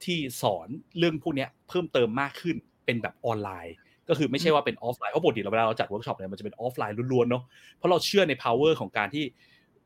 [0.04, 3.74] ที่สอนเรื่องพวกเนี้ยเพิ่มเติมมากขึ้นเป็นแบบออนไลน์
[4.08, 7.42] ก็คือไม่ใช่ว่าเป็นออฟไลน์เพราะปกติเราเวลาเราจัดเวิร์กช็อปเนี่ยมันจะเป็นออฟไลน์ล้วนๆเนาะ
[7.76, 9.24] เพราะเราเชื่อใน power ของการที่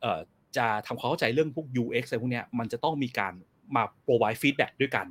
[0.01, 0.19] เอ่อ
[0.57, 3.33] จะทำความเข้าใจเรื่องพวก UX อะไรพวกนี้มันจะต้องมีการ
[3.75, 5.07] มา provide feedback ด้วยกัน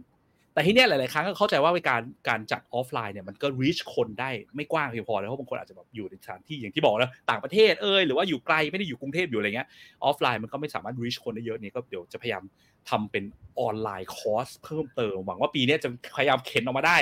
[0.54, 9.68] แต่ที่เนี้ยหลาย ๆ ครั้งก็เข้าใจว่าการการจัดออฟไลน์เนี่ยมันก็ reach คนได้ไม่กว้างเพียงพอแล้วเพราะบางคนอาจจะแบบอยู่ในสถานที่อย่างที่บอกนะต่างประเทศเอ้ยหรือว่าอยู่ไกลไม่ได้อยู่กรุงเทพอยู่อะไรเงี้ย
[10.04, 12.42] ออฟไลน์มันก็ไม่สามารถ reach คนได้เยอะนี่ก็เดี๋ยวจะพยายาม
[12.90, 13.24] ทำเป็น
[13.60, 16.98] ออนไลน์คอร์สเพิ่มเติมหวังว่าปีนี้จะพยายามเข็นออกมาได้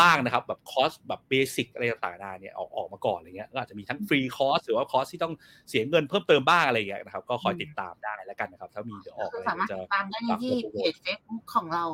[0.00, 11.84] บ้างนะครับ แบบคอร์สแบบเบสิกอะไรต่างๆนาเนี่ยออกออกมาก่อนอะไรเงี้ยก็อาจจะมีทั้งฟรีคอร์สหรือว่าคอร์สที่ต้องเเสียเงินเพิ่มเติมบ้างอะไรอย่างเงี้ยนะครับ ก็คอยติดตามได้แล้วกันนะครับ ถ้ามีเดี๋ยวออกคืออะไรสามารถเดี๋ยวติจะดตามได้ที่เพจ Facebook ของเรา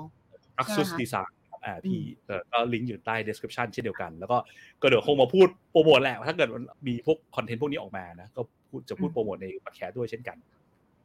[0.58, 4.36] รักซุสใช่ไหมคะดีไซน์อ่าพี่เออก็ลิงก์อยู่ใต้ description เช่นเดียวกัน แล้วก็
[4.80, 10.36] ก็เดี๋ยวคงมาพูดโปรโมทแหละถ้าเกิดมันมีพวกคอนเทนต์พวกนี้ออกมานะก็พูดจะพูดโปรโมทในพอดแคสต์ด้วยเช่นกัน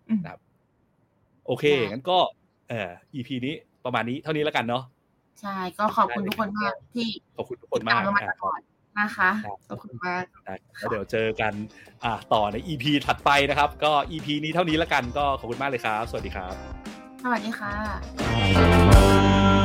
[0.09, 0.41] อืมนะครับ
[1.45, 2.17] โอเคได้งั้นก็
[2.69, 4.83] เออ EP นี้ประมาณนี้เท่านี้แล้วกันเนาะ
[5.41, 7.07] ใช่ก็ขอบคุณทุกคนมากที่
[7.37, 8.59] ขอบคุณทุกคนมากติดตเรามาอะตลอด
[8.99, 11.53] นะคะครับขอบคุณมากได้แล้วเดี๋ยวเจอกัน
[12.03, 16.53] อ่าต่อใน EP ถัดไปนะครับ ก็ EP นี้เท่านี้แล้วกันก็ขอบคุณมากเลยครับ สวัสดีครับ
[17.23, 19.56] สวัสดีค่ะ